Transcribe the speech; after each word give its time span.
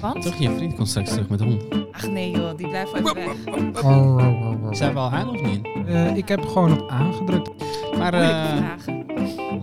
Want? 0.00 0.22
Toch, 0.22 0.36
je 0.38 0.56
vriend 0.56 0.74
komt 0.74 0.88
straks 0.88 1.10
terug 1.10 1.28
met 1.28 1.38
de 1.38 1.44
hond. 1.44 1.62
Ach 1.92 2.06
nee 2.06 2.30
joh, 2.30 2.56
die 2.56 2.68
blijft 2.68 2.94
even 2.94 3.14
weg. 3.14 4.76
Zijn 4.76 4.92
we 4.92 4.98
al 4.98 5.10
aan 5.10 5.28
of 5.28 5.42
niet? 5.42 5.68
Eh, 5.86 6.16
ik 6.16 6.28
heb 6.28 6.44
gewoon 6.44 6.80
op 6.80 6.90
aangedrukt. 6.90 7.50
Maar 7.98 8.14
eh, 8.14 8.56
vragen. 8.56 9.06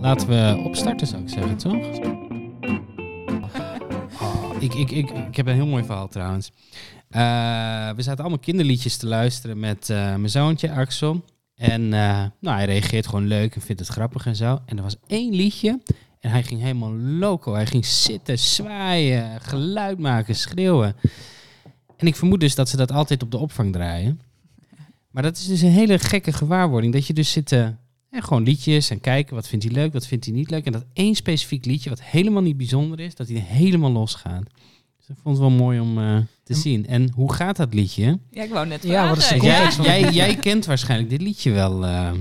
laten 0.00 0.28
we 0.28 0.62
opstarten, 0.64 1.06
zou 1.06 1.22
ik 1.22 1.28
zeggen, 1.28 1.56
toch? 1.56 1.76
Oh, 4.20 4.62
ik, 4.62 4.74
ik, 4.74 4.90
ik, 4.90 5.10
ik 5.10 5.36
heb 5.36 5.46
een 5.46 5.54
heel 5.54 5.66
mooi 5.66 5.84
verhaal 5.84 6.08
trouwens. 6.08 6.52
Eh, 7.08 7.90
we 7.96 8.02
zaten 8.02 8.18
allemaal 8.18 8.38
kinderliedjes 8.38 8.96
te 8.96 9.06
luisteren 9.06 9.58
met 9.58 9.90
eh, 9.90 9.96
mijn 9.96 10.30
zoontje 10.30 10.72
Axel. 10.72 11.24
En 11.54 11.92
eh, 11.92 12.24
nou, 12.40 12.56
hij 12.56 12.64
reageert 12.64 13.06
gewoon 13.06 13.26
leuk 13.26 13.54
en 13.54 13.60
vindt 13.60 13.80
het 13.80 13.90
grappig 13.90 14.26
en 14.26 14.36
zo. 14.36 14.58
En 14.66 14.76
er 14.76 14.82
was 14.82 14.96
één 15.06 15.34
liedje 15.34 15.80
en 16.26 16.32
hij 16.32 16.42
ging 16.42 16.60
helemaal 16.60 16.92
loco. 16.96 17.54
Hij 17.54 17.66
ging 17.66 17.86
zitten, 17.86 18.38
zwaaien, 18.38 19.40
geluid 19.40 19.98
maken, 19.98 20.34
schreeuwen. 20.36 20.96
En 21.96 22.06
ik 22.06 22.16
vermoed 22.16 22.40
dus 22.40 22.54
dat 22.54 22.68
ze 22.68 22.76
dat 22.76 22.92
altijd 22.92 23.22
op 23.22 23.30
de 23.30 23.36
opvang 23.38 23.72
draaien. 23.72 24.20
Maar 25.10 25.22
dat 25.22 25.36
is 25.36 25.46
dus 25.46 25.60
een 25.60 25.70
hele 25.70 25.98
gekke 25.98 26.32
gewaarwording. 26.32 26.92
Dat 26.92 27.06
je 27.06 27.12
dus 27.12 27.30
zit 27.32 27.52
eh, 27.52 27.62
en 28.10 28.22
gewoon 28.22 28.42
liedjes 28.42 28.90
en 28.90 29.00
kijken 29.00 29.34
wat 29.34 29.48
vindt 29.48 29.64
hij 29.64 29.74
leuk, 29.74 29.92
wat 29.92 30.06
vindt 30.06 30.24
hij 30.24 30.34
niet 30.34 30.50
leuk. 30.50 30.64
En 30.66 30.72
dat 30.72 30.84
één 30.92 31.14
specifiek 31.14 31.64
liedje 31.64 31.90
wat 31.90 32.02
helemaal 32.02 32.42
niet 32.42 32.56
bijzonder 32.56 33.00
is, 33.00 33.14
dat 33.14 33.28
hij 33.28 33.38
helemaal 33.38 33.90
losgaat. 33.92 34.42
Dus 34.96 35.06
dat 35.06 35.16
vond 35.22 35.34
ik 35.36 35.40
wel 35.40 35.50
mooi 35.50 35.80
om 35.80 35.98
eh, 35.98 36.16
te 36.42 36.52
En- 36.52 36.58
zien. 36.60 36.86
En 36.86 37.10
hoe 37.10 37.32
gaat 37.32 37.56
dat 37.56 37.74
liedje? 37.74 38.18
Ja, 38.30 38.42
ik 38.42 38.50
wou 38.50 38.66
net 38.66 38.82
Ja, 38.82 39.08
wat 39.08 39.16
is 39.18 39.28
de 39.28 39.38
vragen. 39.38 39.84
Jij, 39.84 40.00
het 40.00 40.04
jij, 40.04 40.12
jij 40.12 40.36
kent 40.36 40.64
waarschijnlijk 40.66 41.10
dit 41.10 41.20
liedje 41.22 41.50
wel. 41.50 41.86
eh. 41.86 42.12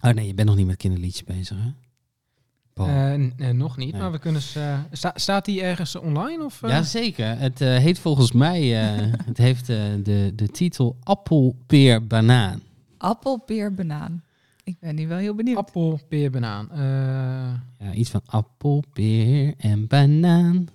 Oh 0.00 0.10
nee, 0.12 0.26
je 0.26 0.34
bent 0.34 0.48
nog 0.48 0.56
niet 0.56 0.66
met 0.66 0.76
kinderliedjes 0.76 1.24
bezig, 1.24 1.56
hè? 1.56 1.70
Eh, 2.84 3.14
eh, 3.14 3.30
nog 3.54 3.76
niet, 3.76 3.92
Nee. 3.92 4.00
maar 4.00 4.12
we 4.12 4.18
kunnen 4.18 4.42
ze... 4.42 4.60
eh, 4.60 4.78
sta- 4.92 5.12
staat 5.14 5.44
die 5.44 5.62
ergens 5.62 5.96
online? 5.96 6.44
Of, 6.44 6.62
eh? 6.62 6.70
Jazeker. 6.70 7.38
Het 7.38 7.60
eh, 7.60 7.76
heet 7.76 7.98
volgens 7.98 8.32
mij, 8.32 8.82
eh, 8.84 9.12
het 9.26 9.38
heeft 9.38 9.68
eh, 9.68 9.76
de, 10.02 10.32
de 10.34 10.48
titel 10.48 10.96
Appel, 11.02 11.56
Peer, 11.66 12.06
Banaan. 12.06 12.60
Appel, 12.98 13.36
peer, 13.38 13.74
banaan. 13.74 14.22
Ik 14.64 14.76
ben 14.80 14.94
nu 14.94 15.08
wel 15.08 15.18
heel 15.18 15.34
benieuwd. 15.34 15.56
Appel, 15.58 16.00
peer, 16.08 16.30
banaan. 16.30 16.70
Eh, 16.70 17.86
Ja, 17.86 17.92
iets 17.94 18.10
van 18.10 18.20
appel, 18.26 18.84
peer 18.92 19.54
en 19.58 19.86
banaan. 19.86 20.66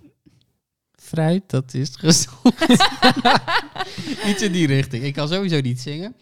Fruit, 1.12 1.42
dat 1.46 1.74
is 1.74 1.90
gezond. 1.96 2.54
iets 4.28 4.42
in 4.42 4.52
die 4.52 4.66
richting. 4.66 5.04
Ik 5.04 5.12
kan 5.14 5.28
sowieso 5.28 5.60
niet 5.60 5.80
zingen. 5.80 6.14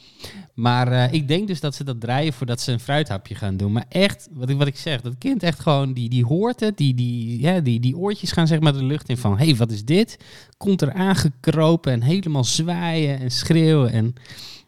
Maar 0.55 0.93
eh, 0.93 1.13
ik 1.13 1.29
denk 1.29 1.47
dus 1.47 1.61
dat 1.61 1.75
ze 1.75 1.85
dat 1.85 2.01
draaien 2.01 2.33
voordat 2.33 2.61
ze 2.61 2.73
een 2.73 2.81
fruithapje 2.81 3.35
gaan 3.35 3.57
doen. 3.57 3.73
Maar 3.73 3.85
echt, 3.89 4.29
wat 4.33 4.49
ik, 4.49 4.57
wat 4.59 4.67
ik 4.67 4.77
zeg, 4.77 5.01
dat 5.01 5.19
kind 5.19 5.43
echt 5.43 5.61
gewoon, 5.61 5.93
die, 5.93 6.09
die 6.09 6.25
hoort 6.25 6.61
het. 6.61 6.77
Die, 6.77 6.95
die, 6.95 7.41
ja, 7.41 7.61
die, 7.61 7.81
die 7.81 7.97
oortjes 7.97 8.33
gaan 8.33 8.47
zeg 8.47 8.61
maar 8.61 8.73
de 8.73 8.85
lucht 8.85 9.09
in 9.09 9.17
van, 9.17 9.39
hé, 9.39 9.45
hey, 9.45 9.57
wat 9.57 9.71
is 9.71 9.85
dit? 9.85 10.17
Komt 10.57 10.83
er 10.83 10.93
aangekropen 10.93 11.93
en 11.93 12.03
helemaal 12.03 12.45
zwaaien 12.45 13.19
en 13.21 13.31
schreeuwen. 13.31 13.93
En 13.93 14.15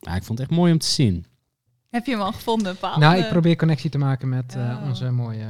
nou, 0.01 0.17
ik 0.17 0.23
vond 0.25 0.39
het 0.39 0.49
echt 0.49 0.59
mooi 0.59 0.73
om 0.73 0.79
te 0.79 0.87
zien. 0.87 1.25
Heb 1.91 2.07
je 2.07 2.13
hem 2.13 2.21
al 2.21 2.33
gevonden, 2.33 2.77
Paul? 2.77 2.99
nou, 2.99 3.17
ik 3.19 3.25
Eh, 3.25 3.31
probeer 3.31 3.57
connectie 3.57 3.91
te 3.91 3.99
maken 3.99 4.29
met 4.29 4.55
eh, 4.57 4.61
Oh. 4.83 4.89
onze 4.89 5.11
mooie... 5.11 5.47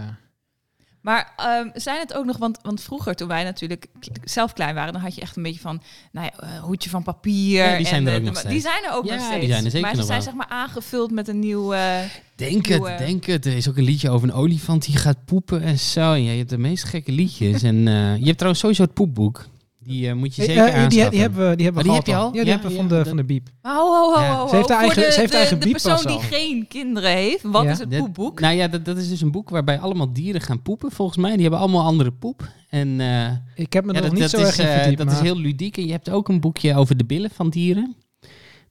Maar 1.02 1.32
ehm, 1.36 1.68
zijn 1.74 1.98
het 1.98 2.14
ook 2.14 2.24
nog, 2.24 2.36
want, 2.36 2.58
want 2.62 2.82
vroeger 2.82 3.14
toen 3.14 3.28
wij 3.28 3.44
natuurlijk 3.44 3.86
zelf 4.24 4.52
klein 4.52 4.74
waren, 4.74 4.92
dan 4.92 5.02
had 5.02 5.14
je 5.14 5.20
echt 5.20 5.36
een 5.36 5.42
beetje 5.42 5.60
van, 5.60 5.82
nou 6.12 6.26
ja, 6.32 6.46
eh, 6.46 6.62
hoedje 6.62 6.90
van 6.90 7.02
papier. 7.02 7.64
Ja, 7.64 7.76
die 7.76 7.86
zijn 7.86 8.06
en, 8.06 8.12
er 8.12 8.18
ook 8.18 8.24
nog 8.24 8.36
steeds. 8.36 8.52
Die 8.52 8.60
zijn 8.60 8.84
er 8.84 8.92
ook 8.92 9.04
Ja, 9.04 9.14
nog 9.14 9.22
die 9.22 9.32
steeds. 9.32 9.46
zijn 9.52 9.64
er 9.64 9.70
zeker 9.70 9.86
maar 9.86 9.96
ze 9.96 10.02
zijn 10.02 10.22
zeg 10.22 10.34
maar 10.34 10.48
aangevuld 10.48 11.10
met 11.10 11.28
een 11.28 11.38
nieuw... 11.38 11.72
eh, 11.72 11.98
Denk 12.34 12.66
Nieuwe- 12.68 12.88
het, 12.90 12.98
denk 12.98 13.24
het. 13.24 13.46
Er 13.46 13.56
is 13.56 13.68
ook 13.68 13.76
een 13.76 13.84
liedje 13.84 14.10
over 14.10 14.28
een 14.28 14.34
olifant 14.34 14.84
die 14.84 14.96
gaat 14.96 15.24
poepen 15.24 15.62
en 15.62 15.78
zo. 15.78 16.12
En 16.12 16.22
ja, 16.24 16.30
je 16.30 16.38
hebt 16.38 16.50
de 16.50 16.58
meest 16.58 16.84
gekke 16.84 17.12
liedjes. 17.12 17.62
en 17.62 17.88
eh, 17.88 18.16
je 18.16 18.24
hebt 18.24 18.34
trouwens 18.36 18.60
sowieso 18.60 18.82
het 18.82 18.94
poepboek. 18.94 19.46
Die 19.84 20.08
eh, 20.08 20.14
moet 20.14 20.34
je 20.34 20.42
Eh, 20.42 20.48
zeker 20.48 20.64
eh, 20.64 20.72
die, 20.72 20.80
aanschaffen. 20.82 21.10
die 21.10 21.20
hebben 21.20 21.48
we, 21.50 21.56
die 21.56 21.64
hebben 21.64 21.82
we 21.84 21.88
Oh, 21.90 21.94
die 21.94 22.04
heb 22.04 22.06
je 22.06 22.22
al? 22.22 22.26
Ja, 22.26 22.30
die 22.32 22.44
Ja, 22.44 22.50
hebben 22.50 22.70
we 22.70 22.76
van, 22.76 22.88
ja, 22.88 23.02
de, 23.02 23.08
van 23.08 23.16
de 23.16 23.24
biep. 23.24 23.48
Maar 23.62 23.74
ho, 23.74 23.80
ho, 23.80 24.14
ho, 24.14 24.20
Ja. 24.20 24.36
ho, 24.38 24.48
Ze 24.48 24.56
heeft 24.56 24.68
haar 24.68 24.78
Voor 24.78 24.86
eigen- 24.86 25.02
de, 25.02 25.12
ze 25.12 25.20
heeft 25.20 25.32
de, 25.32 25.38
eigen 25.38 25.60
de 25.60 25.68
persoon 25.70 25.96
die 25.96 26.06
al. 26.16 26.18
geen 26.18 26.66
kinderen 26.68 27.10
heeft, 27.10 27.42
wat 27.42 27.62
Ja. 27.64 27.70
is 27.70 27.78
het 27.78 27.88
poepboek? 27.88 28.40
Nou 28.40 28.54
ja, 28.54 28.68
dat, 28.68 28.84
dat 28.84 28.96
is 28.96 29.08
dus 29.08 29.20
een 29.20 29.30
boek 29.30 29.50
waarbij 29.50 29.78
allemaal 29.78 30.12
dieren 30.12 30.40
gaan 30.40 30.62
poepen, 30.62 30.90
volgens 30.92 31.18
mij. 31.18 31.32
Die 31.32 31.40
hebben 31.42 31.60
allemaal 31.60 31.84
andere 31.84 32.10
poep. 32.12 32.48
En 32.68 33.00
eh, 33.00 33.30
Ik 33.54 33.72
heb 33.72 33.84
me 33.84 33.92
ja, 33.92 33.98
nog 34.00 34.08
dat, 34.08 34.12
niet 34.12 34.20
dat 34.20 34.30
zo 34.30 34.36
is, 34.46 34.58
erg 34.58 34.58
in 34.58 34.66
verdiept, 34.76 34.96
dat 34.98 35.06
maar 35.06 35.14
is 35.16 35.20
heel 35.22 35.36
ludiek. 35.36 35.76
En 35.76 35.86
je 35.86 35.92
hebt 35.92 36.10
ook 36.10 36.28
een 36.28 36.40
boekje 36.40 36.76
over 36.76 36.96
de 36.96 37.04
billen 37.04 37.30
van 37.30 37.50
dieren. 37.50 37.94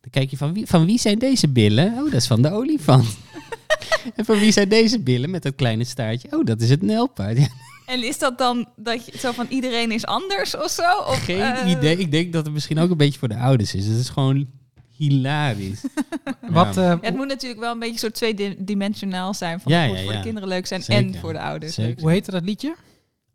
Dan 0.02 0.10
kijk 0.10 0.30
je 0.30 0.38
van 0.38 0.54
wie, 0.54 0.66
van 0.66 0.86
wie 0.86 1.00
zijn 1.00 1.20
deze 1.20 1.50
billen? 1.50 1.88
Oh, 1.98 2.04
dat 2.04 2.14
is 2.14 2.28
van 2.28 2.42
de 2.42 2.52
olifant. 2.52 3.18
en 4.16 4.26
van 4.26 4.40
wie 4.40 4.52
zijn 4.52 4.70
deze 4.70 5.00
billen 5.00 5.30
met 5.30 5.44
dat 5.44 5.56
kleine 5.56 5.84
staartje? 5.84 6.28
Oh, 6.38 6.46
dat 6.46 6.62
is 6.62 6.70
het 6.70 6.82
nelpaard. 6.82 7.38
En 7.92 8.04
is 8.04 8.18
dat 8.20 8.38
dan 8.38 8.68
dat 8.76 9.06
je 9.06 9.18
zo 9.18 9.32
van 9.32 9.46
iedereen 9.50 9.92
is 9.92 10.06
anders 10.06 10.56
of 10.58 10.70
zo? 10.70 10.98
Of, 11.08 11.24
Geen 11.24 11.42
eh, 11.42 11.70
idee. 11.72 11.98
Ik 11.98 12.12
denk 12.12 12.34
dat 12.34 12.46
het 12.46 12.54
misschien 12.54 12.80
ook 12.80 12.90
een 12.92 12.98
beetje 12.98 13.20
voor 13.20 13.28
de 13.28 13.38
ouders 13.38 13.76
is. 13.76 13.86
Het 13.86 13.98
is 14.00 14.10
gewoon 14.10 14.48
hilarisch. 14.92 15.82
Wat, 16.50 16.76
Ja. 16.76 16.82
eh, 16.82 16.88
Ja, 16.88 16.98
het 17.02 17.16
moet 17.16 17.28
natuurlijk 17.28 17.60
wel 17.62 17.72
een 17.72 17.80
beetje 17.80 18.00
soort 18.00 18.14
tweedimensionaal 18.14 19.34
zijn. 19.34 19.60
Van 19.60 19.72
Ja, 19.72 19.88
voor 19.88 19.98
ja. 19.98 20.12
de 20.18 20.20
kinderen 20.24 20.50
leuk 20.50 20.66
zijn 20.66 20.84
Zeker. 20.84 21.04
en 21.14 21.16
voor 21.20 21.34
de 21.34 21.40
ouders. 21.40 21.76
Leuk 21.76 22.00
hoe 22.00 22.10
heette 22.12 22.32
dat 22.32 22.44
liedje? 22.44 22.76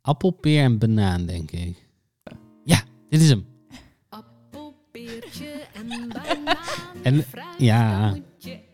Appel, 0.02 0.30
peer 0.30 0.62
en 0.62 0.78
banaan, 0.78 1.26
denk 1.26 1.50
ik. 1.50 1.84
Ja, 2.64 2.82
dit 3.08 3.20
is 3.20 3.28
hem. 3.28 3.46
Appel, 4.08 4.74
peertje 4.92 5.52
en 5.74 5.88
banaan. 6.12 6.56
En- 7.02 7.24
ja. 7.58 8.14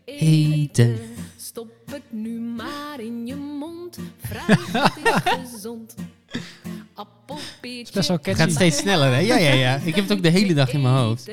Eten. 0.05 0.97
Stop 1.37 1.67
het 1.85 2.01
nu 2.11 2.39
maar 2.39 2.99
in 2.99 3.27
je 3.27 3.35
is 4.47 5.51
gezond. 5.53 5.95
Appel, 6.95 7.37
peertje. 7.61 7.93
best 7.93 8.07
wel 8.07 8.17
Het 8.17 8.25
catchy. 8.25 8.41
gaat 8.41 8.51
steeds 8.51 8.77
sneller, 8.77 9.11
hè? 9.13 9.17
Ja, 9.19 9.37
ja, 9.37 9.53
ja. 9.53 9.75
Ik 9.83 9.95
heb 9.95 10.07
het 10.07 10.17
ook 10.17 10.23
de 10.23 10.29
hele 10.29 10.53
dag 10.53 10.73
in 10.73 10.81
mijn 10.81 10.95
hoofd. 10.95 11.31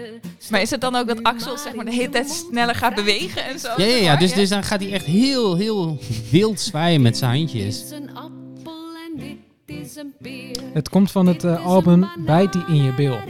Maar 0.50 0.60
is 0.60 0.70
het 0.70 0.80
dan 0.80 0.94
ook 0.96 1.06
dat 1.08 1.22
Axel 1.22 1.56
zeg 1.58 1.74
maar 1.74 1.84
de 1.84 1.90
hele 1.94 2.08
tijd 2.08 2.30
sneller 2.50 2.74
gaat 2.74 2.94
bewegen 2.94 3.44
en 3.44 3.58
zo? 3.58 3.68
Ja, 3.76 3.84
ja, 3.84 3.96
ja. 3.96 4.16
Dus, 4.16 4.32
dus 4.32 4.48
dan 4.48 4.62
gaat 4.62 4.80
hij 4.80 4.92
echt 4.92 5.04
heel, 5.04 5.56
heel 5.56 5.98
wild 6.30 6.60
zwaaien 6.60 7.02
met 7.02 7.16
zijn 7.16 7.30
Dit 7.46 7.50
handjes. 7.52 7.84
is 7.84 7.90
een 7.90 8.14
appel 8.14 8.88
en 9.12 9.18
dit 9.66 9.76
is 9.86 9.96
een 9.96 10.12
peer. 10.22 10.56
Het 10.72 10.88
komt 10.88 11.10
van 11.10 11.26
het 11.26 11.44
eh, 11.44 11.66
album 11.66 12.08
Bijt 12.18 12.52
die 12.52 12.64
in 12.66 12.82
je 12.82 12.94
bil. 12.94 13.18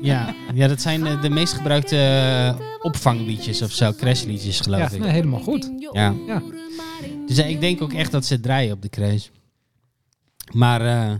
Ja, 0.00 0.34
ja 0.54 0.68
dat 0.68 0.80
zijn 0.80 1.06
eh, 1.06 1.22
de 1.22 1.28
meest 1.30 1.52
gebruikte 1.52 1.96
eh, 1.96 2.60
opvangliedjes 2.82 3.62
of 3.62 3.72
zo. 3.72 3.92
Crashliedjes, 3.92 4.60
geloof 4.60 4.80
Ja, 4.80 4.90
ik. 4.90 4.98
nee, 4.98 5.10
helemaal 5.10 5.40
goed. 5.40 5.70
Ja. 5.92 6.14
Ja. 6.26 6.42
Dus 7.26 7.38
eh, 7.38 7.50
ik 7.50 7.60
denk 7.60 7.82
ook 7.82 7.92
echt 7.92 8.12
dat 8.12 8.24
ze 8.24 8.40
draaien 8.40 8.72
op 8.72 8.82
de 8.82 8.88
crash. 8.88 9.28
Maar 10.52 10.80
eh, 10.80 11.14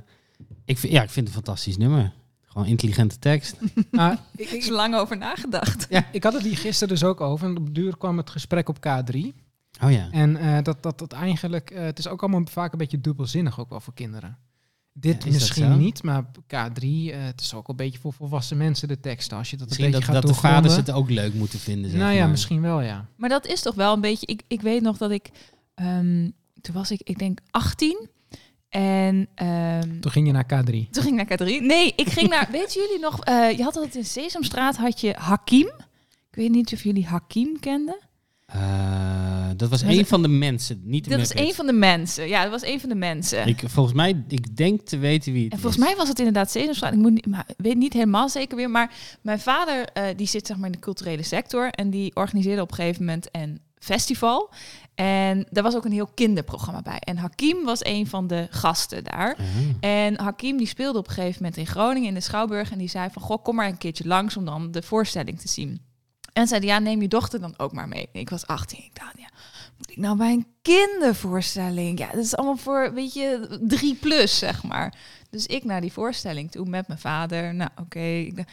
ik, 0.64 0.78
vind, 0.78 0.92
ja, 0.92 1.02
ik 1.02 1.10
vind 1.10 1.26
het 1.26 1.36
een 1.36 1.44
fantastisch 1.44 1.76
nummer. 1.76 2.12
Gewoon 2.44 2.66
intelligente 2.66 3.18
tekst. 3.18 3.56
Ah, 3.90 4.18
ik, 4.36 4.48
heb 4.48 4.62
er 4.62 4.72
lang 4.72 4.94
over 4.94 5.18
nagedacht. 5.18 5.86
ik 6.12 6.22
had 6.22 6.32
het 6.32 6.42
hier 6.42 6.56
gisteren 6.56 6.94
dus 6.94 7.04
ook 7.04 7.20
over. 7.20 7.48
En 7.48 7.56
op 7.56 7.74
duur 7.74 7.96
kwam 7.96 8.16
het 8.16 8.30
gesprek 8.30 8.68
op 8.68 8.76
K3. 8.86 9.44
Oh 9.82 9.90
ja. 9.90 10.08
En 10.10 10.36
eh, 10.36 10.62
dat, 10.62 10.82
dat, 10.82 10.98
dat 10.98 11.12
eigenlijk, 11.12 11.70
eh, 11.70 11.84
het 11.84 11.98
is 11.98 12.08
ook 12.08 12.22
allemaal 12.22 12.42
vaak 12.44 12.72
een 12.72 12.78
beetje 12.78 13.00
dubbelzinnig 13.00 13.60
ook 13.60 13.70
wel 13.70 13.80
voor 13.80 13.94
kinderen. 13.94 14.38
Dit 14.92 15.12
Ja, 15.12 15.18
is 15.18 15.24
dat 15.24 15.32
misschien 15.32 15.78
niet, 15.78 16.02
maar 16.02 16.24
K3, 16.24 16.82
eh, 16.82 17.16
het 17.16 17.40
is 17.40 17.54
ook 17.54 17.68
een 17.68 17.76
beetje 17.76 17.98
voor 17.98 18.12
volwassen 18.12 18.56
mensen 18.56 18.88
de 18.88 19.00
teksten. 19.00 19.36
Als 19.36 19.50
je 19.50 19.56
dat 19.56 19.66
Misschien 19.66 19.86
een 19.86 19.92
dat, 19.92 20.00
beetje 20.00 20.20
dat 20.20 20.30
gaat 20.30 20.34
de 20.34 20.48
vaders 20.48 20.76
het 20.76 20.90
ook 20.90 21.10
leuk 21.10 21.34
moeten 21.34 21.58
vinden. 21.58 21.90
Zeg 21.90 22.00
Nou 22.00 22.12
ja, 22.12 22.20
maar. 22.20 22.30
misschien 22.30 22.60
wel, 22.60 22.80
ja. 22.80 23.06
Maar 23.16 23.28
dat 23.28 23.46
is 23.46 23.62
toch 23.62 23.74
wel 23.74 23.92
een 23.92 24.00
beetje. 24.00 24.26
Ik, 24.26 24.42
ik 24.46 24.60
weet 24.60 24.82
nog 24.82 24.96
dat 24.96 25.10
ik. 25.10 25.30
Ehm, 25.76 26.30
toen 26.60 26.74
was 26.74 26.90
ik, 26.90 27.00
ik 27.04 27.18
denk 27.18 27.38
18. 27.50 28.08
En 28.68 29.28
ehm, 29.34 30.00
Toen 30.00 30.10
ging 30.10 30.26
je 30.26 30.32
naar 30.32 30.44
K3. 30.44 30.90
toen 30.90 31.02
ging 31.02 31.20
ik 31.20 31.28
naar 31.28 31.38
K3. 31.48 31.62
Nee, 31.62 31.92
ik 31.96 32.08
ging 32.08 32.28
naar. 32.28 32.48
weten 32.58 32.82
jullie 32.82 32.98
nog? 33.00 33.20
eh, 33.24 33.50
je 33.56 33.62
had 33.62 33.76
altijd 33.76 33.94
in 33.94 34.04
Sesamstraat 34.04 34.76
had 34.76 35.00
je 35.00 35.14
Hakim. 35.18 35.66
Ik 36.30 36.42
weet 36.42 36.50
niet 36.50 36.72
of 36.72 36.82
jullie 36.82 37.06
Hakim 37.06 37.58
kenden. 37.60 37.98
Eh, 38.46 39.50
dat 39.56 39.70
was 39.70 39.82
een 39.82 40.06
van 40.06 40.22
de 40.22 40.28
mensen, 40.28 40.80
niet 40.84 41.04
de 41.04 41.10
Dat 41.10 41.18
was 41.18 41.34
een 41.34 41.54
van 41.54 41.66
de 41.66 41.72
mensen. 41.72 42.28
Ja, 42.28 42.42
dat 42.42 42.50
was 42.50 42.64
een 42.64 42.80
van 42.80 42.88
de 42.88 42.94
mensen. 42.94 43.46
Ik, 43.46 43.62
volgens 43.66 43.94
mij, 43.96 44.24
ik 44.28 44.56
denk 44.56 44.80
te 44.80 44.98
weten 44.98 45.32
wie 45.32 45.44
het 45.44 45.52
En 45.52 45.58
volgens 45.58 45.82
is. 45.82 45.88
mij 45.88 45.96
was 45.96 46.08
het 46.08 46.18
inderdaad 46.18 46.50
Sesamstraat. 46.50 46.92
Ik 46.92 46.98
moet 46.98 47.12
niet, 47.12 47.26
maar, 47.26 47.46
weet 47.56 47.76
niet 47.76 47.92
helemaal 47.92 48.28
zeker 48.28 48.56
weer. 48.56 48.70
Maar 48.70 48.94
mijn 49.22 49.40
vader, 49.40 49.84
eh, 49.92 50.04
die 50.16 50.26
zit 50.26 50.46
zeg 50.46 50.56
maar 50.56 50.66
in 50.66 50.72
de 50.72 50.78
culturele 50.78 51.22
sector. 51.22 51.68
En 51.70 51.90
die 51.90 52.14
organiseerde 52.14 52.62
op 52.62 52.70
een 52.70 52.76
gegeven 52.76 53.04
moment 53.04 53.28
een 53.32 53.60
festival. 53.86 54.50
En 54.94 55.46
daar 55.50 55.62
was 55.62 55.74
ook 55.76 55.84
een 55.84 55.92
heel 55.92 56.10
kinderprogramma 56.14 56.82
bij. 56.82 56.98
En 56.98 57.16
Hakim 57.16 57.64
was 57.64 57.84
een 57.84 58.06
van 58.06 58.26
de 58.26 58.46
gasten 58.50 59.04
daar. 59.04 59.36
Ah. 59.38 59.44
En 59.90 60.20
Hakim 60.20 60.56
die 60.56 60.66
speelde 60.66 60.98
op 60.98 61.08
een 61.08 61.14
gegeven 61.14 61.42
moment 61.42 61.56
in 61.56 61.66
Groningen 61.66 62.08
in 62.08 62.14
de 62.14 62.20
Schouwburg. 62.20 62.70
En 62.70 62.78
die 62.78 62.88
zei 62.88 63.08
van, 63.12 63.22
goh, 63.22 63.42
kom 63.44 63.54
maar 63.54 63.66
een 63.68 63.78
keertje 63.78 64.06
langs 64.06 64.36
om 64.36 64.44
dan 64.44 64.70
de 64.70 64.82
voorstelling 64.82 65.40
te 65.40 65.48
zien. 65.48 65.80
En 66.32 66.46
zeiden, 66.46 66.68
ja, 66.68 66.78
neem 66.78 67.02
je 67.02 67.08
dochter 67.08 67.40
dan 67.40 67.54
ook 67.56 67.72
maar 67.72 67.88
mee. 67.88 68.08
Ik 68.12 68.30
was 68.30 68.46
18. 68.46 68.78
Ik 68.84 68.98
dacht, 68.98 69.12
ja, 69.18 69.28
moet 69.78 69.90
ik 69.90 69.96
nou 69.96 70.16
bij 70.16 70.32
een 70.32 70.46
kindervoorstelling? 70.62 71.98
Ja, 71.98 72.06
dat 72.10 72.24
is 72.24 72.36
allemaal 72.36 72.56
voor, 72.56 72.92
weet 72.94 73.14
je, 73.14 73.58
drie 73.62 73.94
plus, 73.94 74.38
zeg 74.38 74.62
maar. 74.62 74.94
Dus 75.30 75.46
ik 75.46 75.64
naar 75.64 75.80
die 75.80 75.92
voorstelling 75.92 76.50
toe 76.50 76.66
met 76.68 76.88
mijn 76.88 77.00
vader. 77.00 77.54
Nou, 77.54 77.70
oké. 77.80 77.98
ik 78.00 78.36
dacht- 78.36 78.50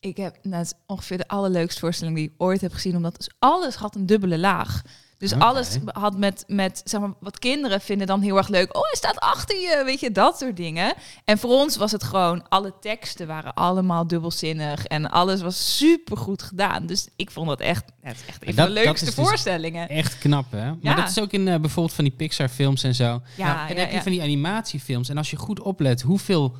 Ik 0.00 0.16
heb, 0.16 0.36
is 0.42 0.72
ongeveer 0.86 1.18
de 1.18 1.28
allerleukste 1.28 1.80
voorstelling 1.80 2.16
die 2.16 2.26
ik 2.26 2.34
ooit 2.36 2.60
heb 2.60 2.72
gezien. 2.72 2.96
Omdat 2.96 3.16
dus 3.16 3.30
alles 3.38 3.74
had 3.74 3.94
een 3.94 4.06
dubbele 4.06 4.38
laag. 4.38 4.82
Dus 5.18 5.32
alles 5.32 5.78
had 5.86 6.18
met, 6.18 6.44
met, 6.46 6.80
zeg 6.84 7.00
maar, 7.00 7.12
wat 7.20 7.38
kinderen 7.38 7.80
vinden 7.80 8.06
dan 8.06 8.20
heel 8.20 8.36
erg 8.36 8.48
leuk. 8.48 8.76
Oh, 8.76 8.82
hij 8.82 8.94
staat 8.94 9.18
achter 9.18 9.56
je, 9.56 9.82
weet 9.84 10.00
je, 10.00 10.10
dat 10.10 10.38
soort 10.38 10.56
dingen. 10.56 10.94
En 11.24 11.38
voor 11.38 11.50
ons 11.50 11.76
was 11.76 11.92
het 11.92 12.04
gewoon, 12.04 12.48
alle 12.48 12.74
teksten 12.80 13.26
waren 13.26 13.54
allemaal 13.54 14.06
dubbelzinnig. 14.06 14.84
En 14.84 15.10
alles 15.10 15.40
was 15.40 15.76
super 15.76 16.16
goed 16.16 16.42
gedaan. 16.42 16.86
Dus 16.86 17.08
ik 17.16 17.30
vond 17.30 17.48
dat 17.48 17.60
echt, 17.60 17.84
het 18.00 18.24
echt 18.26 18.46
een 18.46 18.54
van 18.54 18.64
de 18.64 18.70
leukste 18.70 19.04
dus 19.04 19.14
voorstellingen. 19.14 19.88
Echt 19.88 20.18
knap, 20.18 20.50
hè? 20.50 20.64
Maar 20.64 20.78
Ja. 20.80 20.94
dat 20.94 21.08
is 21.08 21.20
ook 21.20 21.32
in 21.32 21.48
eh, 21.48 21.60
bijvoorbeeld 21.60 21.94
van 21.94 22.04
die 22.04 22.12
Pixar-films 22.12 22.82
en 22.82 22.94
zo. 22.94 23.04
Ja, 23.04 23.20
en 23.22 23.22
ja, 23.36 23.66
dan 23.68 23.76
heb 23.76 23.88
je 23.88 23.96
ja. 23.96 24.02
van 24.02 24.12
die 24.12 24.22
animatiefilms. 24.22 25.08
En 25.08 25.16
als 25.16 25.30
je 25.30 25.36
goed 25.36 25.60
oplet 25.60 26.02
hoeveel 26.02 26.56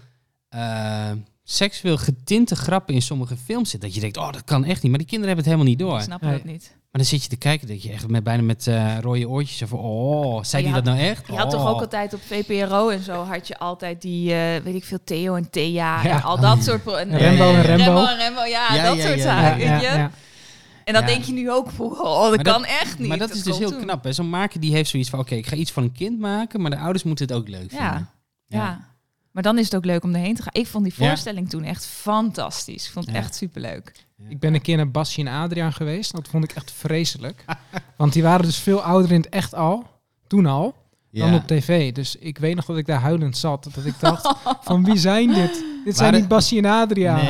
eh, 0.49 1.11
seksueel 1.49 1.97
getinte 1.97 2.57
grappen 2.57 2.95
in 2.95 3.03
sommige 3.03 3.37
films 3.37 3.71
zitten, 3.71 3.89
dat 3.89 3.95
je 3.95 4.01
denkt, 4.03 4.17
oh, 4.17 4.33
dat 4.33 4.45
kan 4.45 4.65
echt 4.65 4.83
niet. 4.83 4.91
Maar 4.91 5.01
die 5.01 5.09
kinderen 5.09 5.35
hebben 5.37 5.45
het 5.45 5.55
helemaal 5.55 5.65
niet 5.77 5.79
door. 5.89 5.99
Ik 5.99 6.05
snap 6.05 6.21
Nee. 6.21 6.33
dat 6.33 6.45
niet. 6.45 6.69
Maar 6.71 7.05
dan 7.05 7.05
zit 7.05 7.23
je 7.23 7.29
te 7.29 7.37
kijken, 7.37 7.69
dat 7.69 7.83
je 7.83 7.93
echt 7.93 8.09
met, 8.09 8.25
bijna 8.25 8.43
met 8.43 8.67
eh, 8.67 8.99
rode 9.01 9.29
oortjes 9.29 9.57
zo 9.57 9.67
van, 9.67 9.79
oh, 9.79 10.43
zei 10.45 10.63
die 10.63 10.73
had- 10.73 10.85
dat 10.85 10.95
nou 10.95 11.07
echt? 11.07 11.27
Je 11.27 11.33
had 11.33 11.51
toch 11.51 11.61
Oh. 11.63 11.69
ook 11.71 11.81
altijd 11.81 12.15
op 12.15 12.21
VPRO 12.23 12.89
en 12.89 13.03
zo 13.03 13.23
had 13.25 13.49
je 13.49 13.59
altijd 13.59 14.03
die, 14.03 14.33
eh, 14.35 14.63
weet 14.63 14.75
ik 14.75 14.85
veel, 14.85 14.99
Theo 15.05 15.35
en 15.35 15.51
Thea 15.51 16.03
Ja. 16.03 16.05
en 16.05 16.23
al 16.23 16.41
dat 16.41 16.63
soort... 16.65 16.85
Rembo 16.87 16.97
en 16.97 17.19
Rembo. 17.19 17.53
Rembo 17.63 18.05
en 18.07 18.17
Rembo, 18.17 18.41
ja, 18.45 18.75
Ja, 18.75 18.85
dat 18.89 18.97
ja, 18.97 19.03
soort 19.07 19.17
ja, 19.19 19.23
zaken, 19.23 19.65
ja, 19.65 19.81
ja. 19.81 20.11
En 20.85 20.93
dan 20.93 21.03
Ja. 21.03 21.09
denk 21.09 21.25
je 21.25 21.33
nu 21.33 21.51
ook, 21.51 21.69
oh, 21.79 22.21
dat 22.23 22.35
Maar 22.35 22.45
dat- 22.45 22.55
kan 22.55 22.65
echt 22.65 22.99
niet. 22.99 23.09
Maar 23.09 23.19
dat 23.19 23.31
is 23.35 23.43
dus 23.43 23.59
heel 23.59 23.77
knap. 23.77 24.05
Hè? 24.05 24.13
Zo'n 24.13 24.29
maker 24.29 24.61
die 24.61 24.73
heeft 24.73 24.91
zoiets 24.91 25.11
van, 25.11 25.19
oké, 25.19 25.35
ik 25.35 25.47
ga 25.47 25.57
iets 25.57 25.71
van 25.73 25.83
een 25.83 25.93
kind 25.93 26.19
maken, 26.19 26.61
maar 26.61 26.71
de 26.71 26.79
ouders 26.79 27.03
moeten 27.05 27.27
het 27.27 27.37
ook 27.37 27.49
leuk 27.49 27.73
Ja. 27.73 27.89
vinden. 27.91 28.09
Ja. 28.47 28.95
Maar 29.37 29.45
dan 29.45 29.59
is 29.59 29.65
het 29.65 29.77
ook 29.77 29.85
leuk 29.85 30.03
om 30.05 30.15
erheen 30.15 30.35
te 30.35 30.43
gaan. 30.43 30.53
Ik 30.53 30.67
vond 30.67 30.85
die 30.85 30.93
Ja. 30.97 31.07
voorstelling 31.09 31.49
toen 31.51 31.65
echt 31.65 31.87
fantastisch. 31.87 32.87
Ik 32.87 32.91
vond 32.93 33.07
het 33.07 33.15
Ja. 33.15 33.21
echt 33.21 33.35
superleuk. 33.35 33.93
Ik 34.29 34.41
ben 34.41 34.55
een 34.55 34.63
keer 34.63 34.77
naar 34.77 34.91
Basje 34.91 35.21
en 35.21 35.27
Adriaan 35.29 35.73
geweest. 35.73 36.13
Dat 36.15 36.29
vond 36.29 36.45
ik 36.45 36.53
echt 36.53 36.73
vreselijk. 36.73 37.45
Want 37.97 38.13
die 38.13 38.23
waren 38.23 38.45
dus 38.45 38.57
veel 38.59 38.83
ouder 38.83 39.13
in 39.13 39.21
het 39.21 39.29
echt 39.29 39.55
al. 39.55 39.87
Toen 40.27 40.47
al. 40.47 40.75
Dan 41.13 41.29
Ja. 41.31 41.35
op 41.37 41.47
tv. 41.47 41.93
Dus 41.93 42.17
ik 42.17 42.39
weet 42.39 42.55
nog 42.55 42.65
dat 42.65 42.77
ik 42.77 42.87
daar 42.87 43.01
huilend 43.01 43.37
zat. 43.37 43.69
Dat 43.75 43.85
ik 43.85 43.95
dacht, 44.01 44.35
van 44.67 44.85
wie 44.85 44.97
zijn 44.99 45.33
dit? 45.35 45.65
Dit 45.85 45.97
zijn 45.97 46.15
niet 46.15 46.29
Basje 46.29 46.57
en 46.57 46.65
Adriaan. 46.65 47.25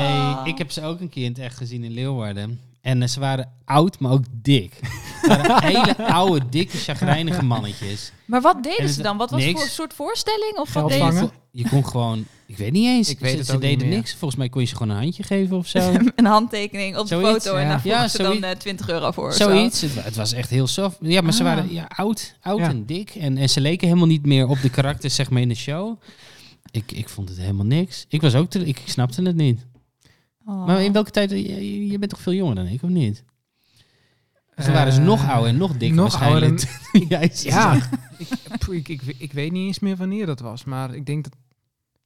Nee, 0.45 0.53
ik 0.53 0.59
heb 0.59 0.71
ze 0.71 0.83
ook 0.83 1.01
een 1.01 1.09
keer 1.09 1.25
in 1.25 1.31
het 1.31 1.39
echt 1.41 1.57
gezien 1.57 1.85
in 1.85 1.93
Leeuwarden. 1.93 2.61
En 2.87 3.03
eh, 3.03 3.09
ze 3.09 3.21
waren 3.21 3.53
oud, 3.65 3.99
maar 3.99 4.13
ook 4.13 4.25
dik. 4.33 4.73
Ze 5.23 5.57
hele 5.61 5.97
oude, 6.13 6.49
dikke, 6.49 6.77
chagrijnige 6.77 7.45
mannetjes. 7.45 8.13
Maar 8.25 8.41
wat 8.41 8.57
En 8.57 8.63
deden 8.63 8.89
ze 8.89 9.03
dan? 9.03 9.17
Wat 9.17 9.31
was 9.31 9.41
niks. 9.41 9.53
voor 9.53 9.63
een 9.63 9.69
soort 9.69 9.95
voorstelling? 9.95 10.57
Of 10.59 10.69
Geld 10.71 10.83
wat 10.85 10.93
deden 10.93 11.13
vangen. 11.13 11.31
Je 11.51 11.69
kon 11.69 11.87
gewoon, 11.87 12.25
ik 12.47 12.57
weet 12.57 12.73
niet 12.73 12.87
eens, 12.87 13.09
Ik 13.09 13.19
weet 13.19 13.31
ze, 13.31 13.37
het 13.37 13.47
ze 13.47 13.59
deden 13.59 13.89
niks. 13.89 14.11
Volgens 14.15 14.37
mij 14.37 14.49
kon 14.49 14.61
je 14.61 14.67
ze 14.67 14.77
gewoon 14.77 14.97
een 14.97 15.03
handje 15.03 15.23
geven 15.23 15.57
of 15.57 15.67
zo. 15.67 15.79
ze? 15.81 16.13
Een 16.17 16.25
handtekening 16.25 16.97
op 16.97 17.03
de 17.03 17.09
Zoiets, 17.09 17.45
foto 17.45 17.57
en 17.59 17.69
daar 17.69 17.81
vroegen 17.81 18.03
Ja, 18.03 18.09
ze 18.09 18.17
dan 18.19 18.27
zoiets. 18.27 18.47
eh, 18.47 18.53
20 18.57 18.89
euro 18.89 19.11
voor. 19.11 19.29
of 19.29 19.35
zo. 19.35 19.49
Zoiets. 19.51 19.81
Het, 19.81 19.95
wa- 19.95 20.03
het 20.03 20.17
was 20.17 20.33
echt 20.33 20.51
heel 20.51 20.67
soft. 20.67 20.97
Ja, 21.01 21.21
maar 21.21 21.33
ze 21.33 21.39
Ah. 21.45 21.55
waren 21.55 21.73
ja, 21.73 21.89
oud, 21.97 22.35
oud 22.43 22.59
Ja. 22.59 22.69
en 22.69 22.87
dik. 22.87 23.11
En, 23.11 23.37
en 23.39 23.49
ze 23.49 23.61
leken 23.61 23.87
helemaal 23.87 24.09
niet 24.09 24.27
meer 24.27 24.47
op 24.49 24.61
de 24.63 24.71
karakters 24.71 25.15
zeg 25.15 25.31
maar, 25.31 25.43
in 25.43 25.49
de 25.49 25.55
show. 25.55 26.01
Ik, 26.71 26.93
ik 26.93 27.09
vond 27.09 27.29
het 27.29 27.39
helemaal 27.39 27.67
niks. 27.67 28.05
Ik 28.09 28.21
was 28.23 28.35
ook 28.35 28.51
te, 28.51 28.59
ik, 28.61 28.79
ik 28.79 28.89
snapte 28.89 29.23
het 29.23 29.37
niet. 29.37 29.67
Oh. 30.47 30.67
Maar 30.67 30.83
in 30.83 30.93
welke 30.93 31.11
tijd? 31.11 31.31
Je, 31.31 31.97
bent 31.99 32.11
toch 32.11 32.21
veel 32.21 32.33
jonger 32.33 32.55
dan 32.55 32.67
ik, 32.67 32.83
of 32.83 32.91
niet? 32.91 33.25
Ze 34.57 34.63
Eh, 34.63 34.67
waren 34.73 34.95
dus 34.95 35.05
nog 35.05 35.29
ouder 35.29 35.49
en 35.51 35.57
nog 35.57 35.73
dikker 35.77 35.97
nog 35.97 36.19
waarschijnlijk. 36.19 36.43
ouder. 36.93 37.09
Ja, 37.09 37.21
ik, 37.21 38.89
ik, 38.89 38.89
ik, 38.89 39.03
ik 39.19 39.33
weet 39.33 39.53
niet 39.53 39.67
eens 39.67 39.79
meer 39.79 39.97
wanneer 39.97 40.27
dat 40.27 40.41
was. 40.41 40.65
Maar 40.65 40.95
ik 40.95 41.07
denk 41.07 41.25
dat... 41.25 41.33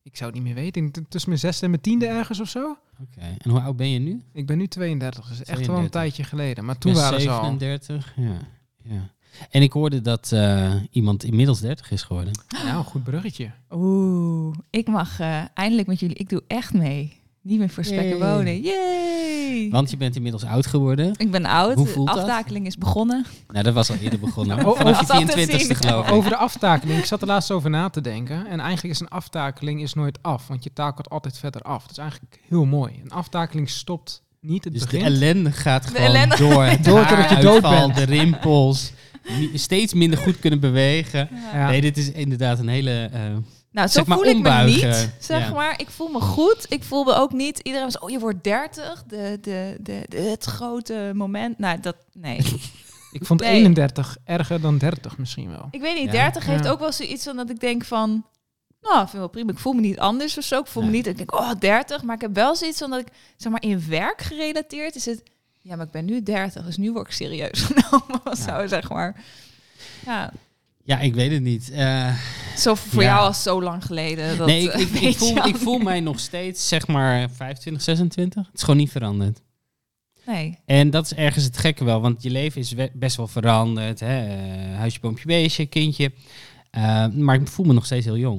Ik 0.02 0.16
zou 0.16 0.30
het 0.30 0.38
niet 0.42 0.54
meer 0.54 0.62
weten. 0.62 0.92
Tussen 1.08 1.28
mijn 1.30 1.40
zesde 1.40 1.64
en 1.64 1.70
mijn 1.70 1.82
tiende 1.82 2.06
ergens 2.06 2.40
of 2.40 2.48
zo. 2.48 2.76
Oké. 3.00 3.20
En 3.38 3.50
hoe 3.50 3.60
oud 3.60 3.76
ben 3.76 3.90
je 3.90 3.98
nu? 3.98 4.22
Ik 4.32 4.46
ben 4.46 4.58
nu 4.58 4.66
32. 4.66 5.28
Dus 5.28 5.38
echt 5.38 5.46
wel 5.46 5.56
een 5.58 5.64
32. 5.64 5.90
tijdje 6.00 6.24
geleden. 6.24 6.64
Maar 6.64 6.74
Ik 6.74 6.80
toen 6.80 6.92
ben 6.92 7.00
waren 7.02 7.20
ze 7.20 7.30
al. 7.30 7.42
37. 7.44 8.12
Ja. 8.16 8.36
ja. 8.82 9.10
En 9.50 9.62
ik 9.62 9.72
hoorde 9.72 10.00
dat 10.00 10.32
eh, 10.32 10.74
iemand 10.90 11.24
inmiddels 11.24 11.60
30 11.60 11.90
is 11.90 12.02
geworden. 12.02 12.32
Nou, 12.64 12.78
een 12.78 12.84
goed 12.84 13.02
bruggetje. 13.04 13.50
Oeh, 13.70 14.56
ik 14.70 14.86
mag 14.88 15.20
eh, 15.20 15.42
eindelijk 15.54 15.88
met 15.88 16.00
jullie. 16.00 16.16
Ik 16.16 16.28
doe 16.28 16.42
echt 16.46 16.72
mee. 16.74 17.19
Niet 17.42 17.58
meer 17.58 17.68
voor 17.68 17.84
spek 17.84 17.98
en 17.98 18.06
Yay. 18.18 18.18
wonen. 18.18 18.60
Yay! 18.60 19.68
Want 19.70 19.90
je 19.90 19.96
bent 19.96 20.16
inmiddels 20.16 20.44
oud 20.44 20.66
geworden. 20.66 21.12
Ik 21.16 21.30
ben 21.30 21.44
oud. 21.44 21.74
Hoe 21.74 21.84
de 21.86 21.90
voelt 21.92 22.06
dat? 22.08 22.18
aftakeling 22.18 22.66
is 22.66 22.76
begonnen. 22.78 23.26
Nou, 23.48 23.64
dat 23.64 23.74
was 23.74 23.90
al 23.90 23.96
eerder 23.96 24.18
begonnen. 24.18 24.58
Oh, 24.66 24.76
Vanaf 24.76 25.10
oh. 25.10 25.18
je 25.18 25.26
24ste 25.26 25.76
geloof 25.76 26.06
ik. 26.08 26.12
Over 26.12 26.30
de 26.30 26.36
aftakeling. 26.36 26.98
Ik 26.98 27.04
zat 27.04 27.20
er 27.20 27.26
laatst 27.26 27.50
over 27.50 27.70
na 27.70 27.88
te 27.88 28.00
denken. 28.00 28.46
En 28.46 28.60
eigenlijk 28.60 28.94
is 28.94 29.00
een 29.00 29.08
aftakeling 29.08 29.82
is 29.82 29.94
nooit 29.94 30.18
af. 30.22 30.46
Want 30.46 30.64
je 30.64 30.72
takelt 30.72 31.08
altijd 31.10 31.38
verder 31.38 31.60
af. 31.62 31.82
Dat 31.82 31.90
is 31.90 31.98
eigenlijk 31.98 32.38
heel 32.48 32.64
mooi. 32.64 33.00
Een 33.04 33.10
aftakeling 33.10 33.70
stopt 33.70 34.22
niet. 34.40 34.64
Het 34.64 34.72
Dus 34.72 34.82
de 34.82 34.88
begint. 34.88 35.04
ellende 35.06 35.52
gaat 35.52 35.82
De 35.82 35.88
gewoon 35.88 36.06
ellende- 36.06 36.36
door. 36.36 36.64
Het 36.64 36.84
Door 36.90 37.06
totdat 37.06 37.30
je 37.30 37.36
dood 37.36 37.62
bent. 37.62 37.94
De 37.96 38.04
rimpels. 38.04 38.92
Steeds 39.54 39.94
minder 39.94 40.18
goed 40.18 40.38
kunnen 40.38 40.60
bewegen. 40.60 41.28
Ja. 41.52 41.68
Nee, 41.68 41.80
dit 41.80 41.96
is 41.96 42.12
inderdaad 42.12 42.58
een 42.58 42.68
hele... 42.68 43.08
eh, 43.12 43.20
Nou, 43.72 43.88
zo 43.88 43.92
Zeg 43.98 44.06
maar 44.06 44.16
voel 44.18 44.26
ik 44.26 44.38
me 44.38 44.62
niet. 44.64 45.10
Zeg 45.18 45.46
Ja. 45.48 45.52
maar, 45.54 45.74
ik 45.80 45.90
voel 45.90 46.08
me 46.08 46.20
goed. 46.20 46.66
Ik 46.68 46.82
voel 46.84 47.04
me 47.04 47.14
ook 47.14 47.32
niet. 47.32 47.58
Iedereen 47.58 47.86
was, 47.86 47.98
oh, 47.98 48.10
je 48.10 48.18
wordt 48.18 48.44
30. 48.44 49.04
De, 49.06 49.38
de, 49.40 49.76
de, 49.80 50.02
de- 50.08 50.16
het 50.20 50.44
grote 50.44 51.10
moment. 51.14 51.58
Nou, 51.58 51.80
dat, 51.80 51.96
nee. 52.12 52.38
Ik 53.12 53.26
vond 53.26 53.40
Nee. 53.40 53.50
31 53.50 54.16
erger 54.24 54.60
dan 54.60 54.78
30 54.78 55.18
misschien 55.18 55.50
wel. 55.50 55.68
ik 55.70 55.80
weet 55.80 55.94
niet, 55.94 56.12
Ja. 56.12 56.22
30 56.22 56.46
heeft 56.46 56.68
ook 56.68 56.78
wel 56.78 56.92
zoiets 56.92 57.24
van 57.24 57.36
dat 57.36 57.50
ik 57.50 57.60
denk 57.60 57.84
van... 57.84 58.24
Nou, 58.80 58.98
vind 58.98 59.12
wel 59.12 59.28
prima. 59.28 59.50
Ik 59.52 59.58
voel 59.58 59.72
me 59.72 59.80
niet 59.80 59.98
anders 59.98 60.38
of 60.38 60.44
zo. 60.44 60.60
Ik 60.60 60.66
voel 60.66 60.82
me 60.82 60.90
niet, 60.90 61.06
ik 61.06 61.16
denk, 61.16 61.34
oh, 61.34 61.50
30. 61.58 62.02
Maar 62.02 62.14
ik 62.14 62.20
heb 62.20 62.34
wel 62.34 62.56
zoiets 62.56 62.78
van 62.78 62.90
dat 62.90 63.00
ik, 63.00 63.06
zeg 63.36 63.52
maar, 63.52 63.62
in 63.62 63.84
werk 63.88 64.20
gerelateerd 64.22 64.94
is 64.94 65.04
het... 65.06 65.22
Ja, 65.60 65.76
maar 65.76 65.86
ik 65.86 65.92
ben 65.92 66.04
nu 66.04 66.22
30, 66.22 66.64
dus 66.64 66.76
nu 66.76 66.92
word 66.92 67.06
ik 67.06 67.12
serieus 67.12 67.60
genomen 67.72 68.20
Ja. 68.24 68.34
zo, 68.34 68.66
zeg 68.66 68.88
maar. 68.90 69.24
Ja, 70.06 70.32
ja, 70.90 70.98
ik 71.00 71.14
weet 71.14 71.30
het 71.30 71.42
niet. 71.42 71.70
Eh, 71.70 72.14
zo 72.56 72.74
voor 72.74 73.02
Ja. 73.02 73.08
jou 73.14 73.26
al 73.26 73.32
zo 73.34 73.62
lang 73.62 73.84
geleden. 73.84 74.38
Dat, 74.38 74.46
nee, 74.46 74.62
ik, 74.62 74.72
eh, 74.72 75.02
ik, 75.02 75.16
voel, 75.16 75.46
ik 75.46 75.56
voel 75.56 75.78
mij 75.78 76.00
nog 76.00 76.18
steeds, 76.20 76.68
zeg 76.68 76.86
maar, 76.86 77.30
25, 77.30 77.82
26. 77.82 78.46
Het 78.46 78.54
is 78.54 78.60
gewoon 78.60 78.76
niet 78.76 78.90
veranderd. 78.90 79.40
Nee. 80.26 80.58
En 80.66 80.90
dat 80.90 81.04
is 81.04 81.14
ergens 81.14 81.44
het 81.44 81.58
gekke 81.58 81.84
wel, 81.84 82.00
want 82.00 82.22
je 82.22 82.30
leven 82.30 82.60
is 82.60 82.72
we- 82.72 82.90
best 82.94 83.16
wel 83.16 83.26
veranderd. 83.28 84.00
Hè? 84.00 84.26
Eh, 84.26 84.76
huisje, 84.76 85.00
boompje, 85.00 85.26
beestje, 85.26 85.66
kindje. 85.66 86.12
Maar 87.14 87.34
ik 87.34 87.48
voel 87.48 87.66
me 87.66 87.72
nog 87.72 87.84
steeds 87.84 88.04
heel 88.04 88.16
jong. 88.18 88.38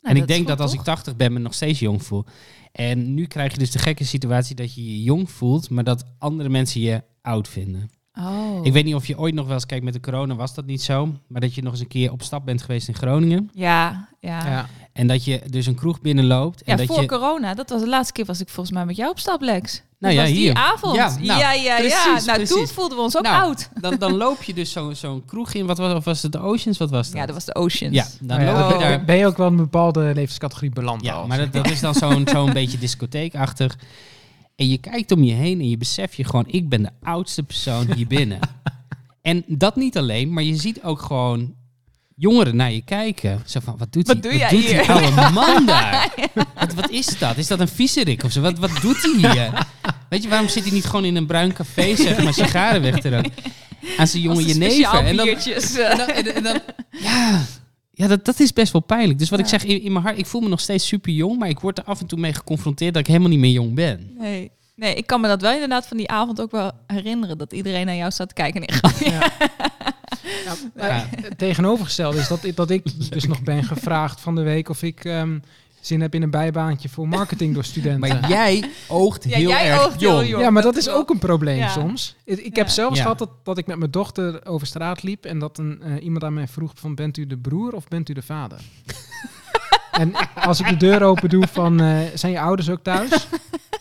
Nou, 0.00 0.16
en 0.16 0.22
ik 0.22 0.28
denk 0.28 0.46
dat 0.46 0.60
als 0.60 0.70
toch? 0.70 0.80
ik 0.80 0.86
80 0.86 1.16
ben, 1.16 1.32
me 1.32 1.38
nog 1.38 1.54
steeds 1.54 1.78
jong 1.78 2.04
voel. 2.04 2.24
En 2.72 3.14
nu 3.14 3.26
krijg 3.26 3.52
je 3.52 3.58
dus 3.58 3.70
de 3.70 3.78
gekke 3.78 4.04
situatie 4.04 4.54
dat 4.54 4.74
je 4.74 4.84
je 4.84 5.02
jong 5.02 5.30
voelt, 5.30 5.70
maar 5.70 5.84
dat 5.84 6.04
andere 6.18 6.48
mensen 6.48 6.80
je 6.80 7.02
oud 7.22 7.48
vinden. 7.48 7.90
Oh. 8.18 8.58
Ik 8.62 8.72
weet 8.72 8.84
niet 8.84 8.94
of 8.94 9.06
je 9.06 9.18
ooit 9.18 9.34
nog 9.34 9.44
wel 9.46 9.54
eens 9.54 9.66
kijkt 9.66 9.84
met 9.84 9.92
de 9.92 10.00
corona, 10.00 10.34
was 10.34 10.54
dat 10.54 10.66
niet 10.66 10.82
zo. 10.82 11.12
Maar 11.26 11.40
dat 11.40 11.54
je 11.54 11.62
nog 11.62 11.72
eens 11.72 11.80
een 11.80 11.88
keer 11.88 12.12
op 12.12 12.22
stap 12.22 12.44
bent 12.44 12.62
geweest 12.62 12.88
in 12.88 12.94
Groningen. 12.94 13.50
Ja, 13.54 14.08
ja. 14.20 14.46
Ja. 14.46 14.66
En 14.92 15.06
dat 15.06 15.24
je 15.24 15.40
dus 15.50 15.66
een 15.66 15.74
kroeg 15.74 16.00
binnenloopt. 16.00 16.62
En 16.62 16.72
Ja, 16.72 16.76
dat 16.76 16.86
voor 16.86 17.00
je, 17.00 17.08
corona, 17.08 17.54
dat 17.54 17.70
was 17.70 17.80
de 17.80 17.88
laatste 17.88 18.12
keer 18.12 18.24
was 18.24 18.40
ik 18.40 18.48
volgens 18.48 18.76
mij 18.76 18.84
met 18.84 18.96
jou 18.96 19.10
op 19.10 19.18
stap, 19.18 19.40
Lex. 19.40 19.82
Nou 19.98 20.14
Dat 20.16 20.24
ja, 20.24 20.28
was 20.30 20.38
hier. 20.40 20.54
die 20.54 20.62
avond. 20.62 20.94
Ja, 20.96 21.16
Ja, 21.20 21.26
nou, 21.26 21.40
ja, 21.40 21.52
ja. 21.52 21.76
precies, 21.76 22.24
Nou, 22.26 22.44
toen 22.44 22.66
voelden 22.66 22.96
we 22.96 23.02
ons 23.02 23.16
ook 23.16 23.22
Nou, 23.22 23.42
oud. 23.42 23.68
dan, 23.80 23.96
dan 23.98 24.16
loop 24.16 24.42
je 24.42 24.54
dus 24.54 24.72
zo- 24.72 24.92
zo'n 24.92 25.22
kroeg 25.26 25.52
in. 25.54 25.66
Wat 25.66 25.78
was, 25.78 25.94
of 25.94 26.04
was 26.04 26.22
het 26.22 26.32
de 26.32 26.38
Oceans? 26.40 26.78
Wat 26.78 26.90
was 26.90 27.06
dat? 27.10 27.16
Ja, 27.16 27.26
dat 27.26 27.34
was 27.34 27.44
de 27.44 27.54
Oceans. 27.54 27.94
Ja, 27.94 28.06
dan 28.20 28.38
Nou 28.38 28.50
ja, 28.50 28.58
loop 28.60 28.68
je 28.68 28.74
Oh. 28.74 28.80
daar. 28.80 29.04
Ben 29.04 29.16
je 29.16 29.26
ook 29.26 29.36
wel 29.36 29.46
een 29.46 29.56
bepaalde 29.56 30.12
levenscategorie 30.14 30.70
beland 30.70 31.02
Ja, 31.04 31.12
al? 31.14 31.26
maar 31.26 31.38
dat, 31.38 31.52
dat 31.52 31.70
is 31.70 31.80
dan 31.80 31.94
zo'n 31.94 32.28
zo'n 32.32 32.52
beetje 32.52 32.78
discotheekachtig. 32.78 33.76
En 34.56 34.68
je 34.68 34.78
kijkt 34.78 35.12
om 35.12 35.22
je 35.24 35.32
heen 35.32 35.60
en 35.60 35.68
je 35.68 35.76
beseft 35.76 36.14
je 36.14 36.24
gewoon, 36.24 36.44
ik 36.46 36.68
ben 36.68 36.82
de 36.82 36.90
oudste 37.02 37.42
persoon 37.42 37.92
hier 37.92 38.06
binnen. 38.06 38.38
En 39.22 39.44
dat 39.46 39.76
niet 39.76 39.96
alleen, 39.96 40.32
maar 40.32 40.42
je 40.42 40.56
ziet 40.56 40.82
ook 40.82 41.02
gewoon 41.02 41.54
jongeren 42.16 42.56
naar 42.56 42.72
je 42.72 42.82
kijken. 42.82 43.42
Zo 43.46 43.60
van, 43.60 43.74
wat 43.78 43.92
doet 43.92 44.06
Wat 44.06 44.22
die, 44.22 44.30
doe 44.30 44.40
jij 44.40 44.48
doet 44.50 44.60
hier? 44.64 44.78
die 44.78 44.90
oude 44.90 45.30
man 45.40 45.66
daar? 45.66 46.14
wat, 46.54 46.74
wat 46.74 46.90
is 46.90 47.18
dat? 47.18 47.36
Is 47.36 47.46
dat 47.46 47.60
een 47.60 47.68
viezerik 47.68 48.22
of 48.24 48.32
zo? 48.32 48.40
Wat, 48.40 48.58
wat 48.58 48.70
doet 48.80 49.02
hij 49.02 49.32
hier? 49.32 49.66
Weet 50.08 50.22
je, 50.22 50.28
waarom 50.28 50.48
zit 50.48 50.62
hij 50.64 50.72
niet 50.72 50.84
gewoon 50.84 51.04
in 51.04 51.16
een 51.16 51.26
bruin 51.26 51.52
café, 51.52 51.96
zeg 51.96 52.22
maar, 52.24 52.34
sigaren 52.34 52.82
weg 52.82 53.00
te 53.00 53.08
roken? 53.10 53.32
Aan 53.96 54.06
zijn 54.06 54.22
jonge 54.22 54.44
jenever. 54.44 54.94
En 55.04 55.16
dan, 55.16 55.28
eh. 55.28 55.90
en 55.90 55.96
dan, 55.98 56.08
en, 56.08 56.34
en 56.34 56.42
dan- 56.42 56.60
ja, 56.90 57.44
ja 57.94 58.06
dat, 58.06 58.24
dat 58.24 58.40
is 58.40 58.52
best 58.52 58.72
wel 58.72 58.82
pijnlijk. 58.82 59.18
Dus 59.18 59.30
wat 59.30 59.38
ik 59.38 59.46
zeg, 59.46 59.64
in, 59.64 59.82
in 59.82 59.92
mijn 59.92 60.04
hart, 60.04 60.18
ik 60.18 60.26
voel 60.26 60.40
me 60.40 60.48
nog 60.48 60.60
steeds 60.60 60.86
super 60.86 61.12
jong, 61.12 61.38
maar 61.38 61.48
ik 61.48 61.60
word 61.60 61.78
er 61.78 61.84
af 61.84 62.00
en 62.00 62.06
toe 62.06 62.18
mee 62.18 62.32
geconfronteerd 62.32 62.92
dat 62.94 63.02
ik 63.02 63.08
helemaal 63.08 63.28
niet 63.28 63.38
meer 63.38 63.50
jong 63.52 63.74
ben. 63.74 64.14
Nee. 64.18 64.50
nee, 64.76 64.94
ik 64.94 65.06
kan 65.06 65.20
me 65.20 65.28
dat 65.28 65.40
wel 65.40 65.52
inderdaad 65.52 65.86
van 65.86 65.96
die 65.96 66.08
avond 66.10 66.40
ook 66.40 66.50
wel 66.50 66.70
herinneren. 66.86 67.38
Dat 67.38 67.52
iedereen 67.52 67.86
naar 67.86 67.94
jou 67.96 68.10
staat 68.10 68.28
te 68.28 68.34
kijken. 68.34 68.64
En 68.64 68.74
Ja. 69.10 69.30
Ja, 70.44 70.54
maar 70.74 71.08
het 71.20 71.38
tegenovergestelde 71.38 72.18
is 72.18 72.28
dat, 72.28 72.44
ik- 72.44 72.56
dat 72.56 72.70
ik 72.70 73.10
dus 73.10 73.24
nog 73.26 73.42
ben 73.42 73.64
gevraagd 73.64 74.20
van 74.20 74.34
de 74.34 74.42
week 74.42 74.68
of 74.68 74.82
ik 74.82 75.04
ehm, 75.04 75.38
zin 75.86 76.00
heb 76.00 76.14
in 76.14 76.22
een 76.22 76.30
bijbaantje 76.30 76.88
voor 76.88 77.08
marketing 77.08 77.54
door 77.54 77.64
studenten. 77.64 78.00
Maar 78.00 78.28
jij 78.28 78.70
oogt 78.88 79.24
Ja, 79.24 79.36
heel 79.36 79.48
jij 79.48 79.70
erg 79.70 79.84
oogt 79.86 80.00
heel 80.00 80.10
jong. 80.16 80.28
jong. 80.28 80.42
ja, 80.42 80.50
maar 80.50 80.62
dat 80.62 80.74
dat 80.74 80.82
is 80.82 80.88
ook 80.88 81.10
een 81.10 81.18
probleem 81.18 81.56
Ja. 81.58 81.68
soms. 81.68 82.16
Ik, 82.24 82.38
ik 82.38 82.56
Ja. 82.56 82.62
heb 82.62 82.68
zelfs 82.70 82.96
Ja. 82.96 83.02
gehad 83.02 83.18
dat, 83.18 83.28
dat 83.42 83.58
ik 83.58 83.66
met 83.66 83.78
mijn 83.78 83.90
dochter 83.90 84.46
over 84.46 84.66
straat 84.66 85.02
liep 85.02 85.24
en 85.24 85.38
dat 85.38 85.58
een, 85.58 85.82
eh, 85.82 86.04
iemand 86.04 86.24
aan 86.24 86.34
mij 86.34 86.48
vroeg 86.48 86.72
van 86.74 86.94
bent 86.94 87.16
u 87.16 87.26
de 87.26 87.36
broer 87.38 87.72
of 87.72 87.88
bent 87.88 88.08
u 88.08 88.12
de 88.12 88.22
vader? 88.22 88.58
en 89.92 90.12
als 90.34 90.60
ik 90.60 90.68
de 90.68 90.76
deur 90.76 91.02
open 91.02 91.28
doe 91.28 91.46
van 91.52 91.80
eh, 91.80 91.96
zijn 92.14 92.32
je 92.32 92.40
ouders 92.40 92.70
ook 92.70 92.82
thuis? 92.82 93.10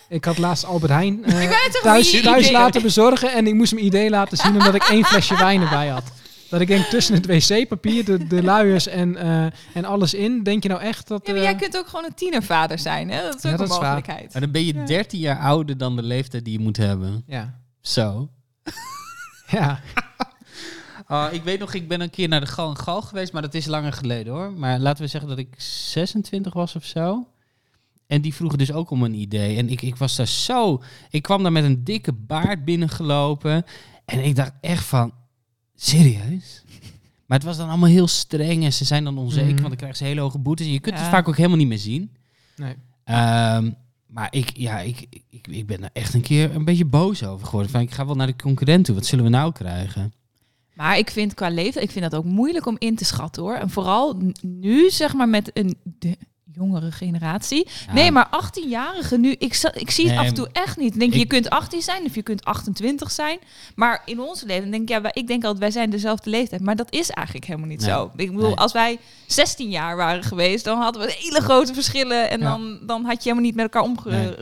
Ik 0.09 0.25
had 0.25 0.37
laatst 0.37 0.65
Albert 0.65 0.91
Heijn 0.91 1.25
eh, 1.25 1.51
thuis, 1.81 2.21
thuis 2.21 2.51
laten 2.51 2.81
bezorgen 2.81 3.33
en 3.33 3.47
ik 3.47 3.53
moest 3.53 3.73
mijn 3.73 3.85
idee 3.85 4.09
laten 4.09 4.37
zien 4.37 4.51
omdat 4.53 4.75
ik 4.75 4.83
één 4.83 5.03
flesje 5.05 5.35
wijn 5.37 5.61
erbij 5.61 5.87
had. 5.87 6.03
Dat 6.53 6.61
ik 6.61 6.67
denk 6.67 6.85
tussen 6.85 7.15
het 7.15 7.25
wc-papier, 7.25 8.05
de, 8.05 8.27
de 8.27 8.43
luiers 8.53 8.87
en, 8.87 9.15
eh, 9.15 9.45
en 9.73 9.85
alles 9.85 10.13
in. 10.13 10.43
Denk 10.43 10.63
je 10.63 10.69
nou 10.69 10.81
echt 10.81 11.07
dat... 11.07 11.27
Ja, 11.27 11.33
maar 11.33 11.41
eh, 11.41 11.49
jij 11.49 11.57
kunt 11.59 11.77
ook 11.77 11.87
gewoon 11.87 12.05
een 12.05 12.13
tienervader 12.13 12.79
zijn, 12.79 13.09
hè? 13.09 13.21
Dat 13.21 13.35
is 13.35 13.41
Ja, 13.41 13.51
ook 13.51 13.57
dat 13.57 13.67
een 13.67 13.73
is 13.73 13.79
waar. 13.81 13.93
mogelijkheid. 13.93 14.33
Maar 14.33 14.41
dan 14.41 14.51
ben 14.51 14.65
je 14.65 14.73
Ja. 14.73 14.85
13 14.85 15.19
jaar 15.19 15.39
ouder 15.39 15.77
dan 15.77 15.95
de 15.95 16.03
leeftijd 16.03 16.43
die 16.45 16.53
je 16.53 16.59
moet 16.63 16.77
hebben. 16.77 17.23
Ja. 17.27 17.59
Zo. 17.81 18.29
ja. 19.57 19.79
Oh, 21.07 21.25
ik 21.31 21.43
weet 21.43 21.59
nog, 21.59 21.73
ik 21.73 21.87
ben 21.87 22.01
een 22.01 22.09
keer 22.09 22.27
naar 22.27 22.39
de 22.39 22.45
Gal 22.45 22.69
en 22.69 22.77
Gal 22.77 23.01
geweest, 23.01 23.33
maar 23.33 23.41
dat 23.41 23.53
is 23.53 23.65
langer 23.65 23.93
geleden 23.93 24.33
hoor. 24.33 24.51
Maar 24.51 24.79
laten 24.79 25.03
we 25.03 25.09
zeggen 25.09 25.29
dat 25.29 25.37
ik 25.37 25.53
26 25.57 26.53
was 26.53 26.75
of 26.75 26.85
zo. 26.85 27.27
En 28.07 28.21
die 28.21 28.33
vroegen 28.33 28.57
dus 28.57 28.71
ook 28.71 28.89
om 28.89 29.03
een 29.03 29.13
idee. 29.13 29.57
En 29.57 29.69
ik, 29.69 29.81
ik 29.81 29.95
was 29.95 30.15
daar 30.15 30.27
zo... 30.27 30.81
Ik 31.09 31.21
kwam 31.21 31.43
daar 31.43 31.51
met 31.51 31.63
een 31.63 31.83
dikke 31.83 32.13
baard 32.13 32.65
binnengelopen. 32.65 33.65
En 34.05 34.25
ik 34.25 34.35
dacht 34.35 34.51
echt 34.61 34.85
van... 34.85 35.13
Serieus? 35.75 36.63
Maar 37.25 37.37
het 37.37 37.47
was 37.47 37.57
dan 37.57 37.69
allemaal 37.69 37.89
heel 37.89 38.07
streng. 38.07 38.63
En 38.63 38.73
ze 38.73 38.85
zijn 38.85 39.03
dan 39.03 39.17
onzeker, 39.17 39.43
Mhm. 39.45 39.55
want 39.55 39.67
dan 39.67 39.75
krijgen 39.77 39.97
ze 39.97 40.03
hele 40.03 40.21
hoge 40.21 40.37
boetes. 40.39 40.65
En 40.65 40.71
je 40.71 40.79
kunt 40.79 40.95
Ja. 40.95 41.01
het 41.01 41.11
vaak 41.11 41.27
ook 41.27 41.37
helemaal 41.37 41.57
niet 41.57 41.67
meer 41.67 41.77
zien. 41.77 42.11
Nee. 42.55 42.75
Ehm, 43.03 43.71
maar 44.07 44.27
ik, 44.29 44.57
ja, 44.57 44.79
ik, 44.79 45.05
ik, 45.29 45.47
ik 45.47 45.67
ben 45.67 45.83
er 45.83 45.89
echt 45.93 46.13
een 46.13 46.21
keer 46.21 46.55
een 46.55 46.65
beetje 46.65 46.85
boos 46.85 47.23
over 47.23 47.45
geworden. 47.45 47.71
Van, 47.71 47.81
ik 47.81 47.91
ga 47.91 48.05
wel 48.05 48.15
naar 48.15 48.27
de 48.27 48.35
concurrent 48.35 48.85
toe. 48.85 48.95
Wat 48.95 49.05
zullen 49.05 49.23
we 49.25 49.31
nou 49.31 49.51
krijgen? 49.51 50.13
Maar 50.73 50.97
ik 50.97 51.09
vind 51.09 51.33
qua 51.33 51.49
leeftijd, 51.49 51.85
ik 51.85 51.91
vind 51.91 52.11
dat 52.11 52.15
ook 52.19 52.25
moeilijk 52.25 52.65
om 52.65 52.75
in 52.79 52.95
te 52.95 53.05
schatten 53.05 53.41
hoor. 53.43 53.55
En 53.55 53.69
vooral 53.69 54.21
nu, 54.41 54.89
zeg 54.89 55.13
maar, 55.13 55.29
met 55.29 55.51
een 55.53 55.75
jongere 56.51 56.91
generatie. 56.91 57.67
Ja, 57.87 57.93
Nee, 57.93 58.11
maar 58.11 58.27
18-jarigen 58.43 59.19
nu, 59.19 59.31
ik, 59.31 59.71
ik 59.73 59.89
zie 59.91 60.05
het 60.05 60.13
Nee, 60.15 60.17
af 60.19 60.25
en 60.25 60.33
toe 60.33 60.49
echt 60.51 60.77
niet. 60.77 60.99
Denk 60.99 61.13
je, 61.13 61.19
ik- 61.19 61.23
je 61.23 61.27
kunt 61.39 61.49
18 61.49 61.81
zijn 61.81 62.03
of 62.05 62.15
je 62.15 62.21
kunt 62.21 62.45
28 62.45 63.11
zijn. 63.11 63.39
Maar 63.75 64.01
in 64.05 64.19
onze 64.19 64.45
leeftijd 64.45 64.71
denk 64.71 64.89
ik, 64.89 64.89
ja, 65.03 65.13
ik 65.13 65.27
denk 65.27 65.41
altijd, 65.43 65.59
wij 65.61 65.71
zijn 65.71 65.89
dezelfde 65.89 66.29
leeftijd. 66.29 66.61
Maar 66.61 66.75
dat 66.75 66.91
is 66.93 67.09
eigenlijk 67.09 67.47
helemaal 67.47 67.67
niet 67.69 67.81
Nee. 67.81 67.89
zo. 67.89 68.11
Ik 68.15 68.31
bedoel, 68.31 68.47
Nee. 68.47 68.55
als 68.55 68.71
wij 68.71 68.99
16 69.27 69.69
jaar 69.69 69.95
waren 69.95 70.23
geweest, 70.23 70.63
dan 70.65 70.77
hadden 70.81 71.01
we 71.01 71.15
hele 71.19 71.41
grote 71.41 71.73
verschillen. 71.73 72.29
En 72.29 72.39
Ja. 72.39 72.49
dan, 72.49 72.79
dan 72.85 73.05
had 73.05 73.15
je 73.23 73.29
helemaal 73.29 73.43
niet 73.43 73.55
met 73.55 73.63
elkaar 73.63 73.81
omge- 73.83 74.35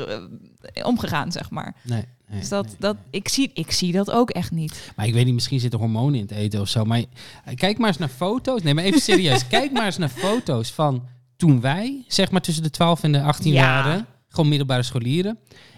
eh, 0.74 0.86
omgegaan, 0.86 1.32
zeg 1.32 1.50
maar. 1.50 1.76
nee, 1.84 2.04
Dus 2.32 2.50
dat, 2.50 2.68
dat, 2.80 2.96
ik, 3.10 3.28
zie, 3.28 3.52
ik 3.54 3.72
zie 3.72 3.92
dat 3.92 4.12
ook 4.12 4.30
echt 4.30 4.52
niet. 4.52 4.92
Maar 4.96 5.08
ik 5.08 5.14
weet 5.14 5.26
niet, 5.26 5.34
misschien 5.34 5.60
zitten 5.60 5.80
hormonen 5.80 6.16
in 6.16 6.22
het 6.22 6.32
eten 6.32 6.62
of 6.62 6.68
zo. 6.68 6.86
Maar 6.86 6.98
eh, 7.46 7.56
kijk 7.56 7.78
maar 7.78 7.88
eens 7.88 7.98
naar 7.98 8.10
foto's. 8.10 8.62
Nee, 8.64 8.74
maar 8.74 8.84
even 8.84 9.02
serieus. 9.02 9.48
kijk 9.58 9.72
maar 9.72 9.86
eens 9.86 9.98
naar 9.98 10.10
foto's 10.10 10.72
van 10.72 11.08
toen 11.42 11.62
wij, 11.62 12.04
zeg 12.08 12.32
maar 12.32 12.42
tussen 12.42 12.64
de 12.64 12.70
12 12.70 13.04
en 13.04 13.12
de 13.12 13.22
18 13.22 13.54
Ja. 13.54 13.62
waren. 13.84 14.06
Gewoon 14.30 14.50
middelbare 14.50 14.84
scholieren. 14.84 15.38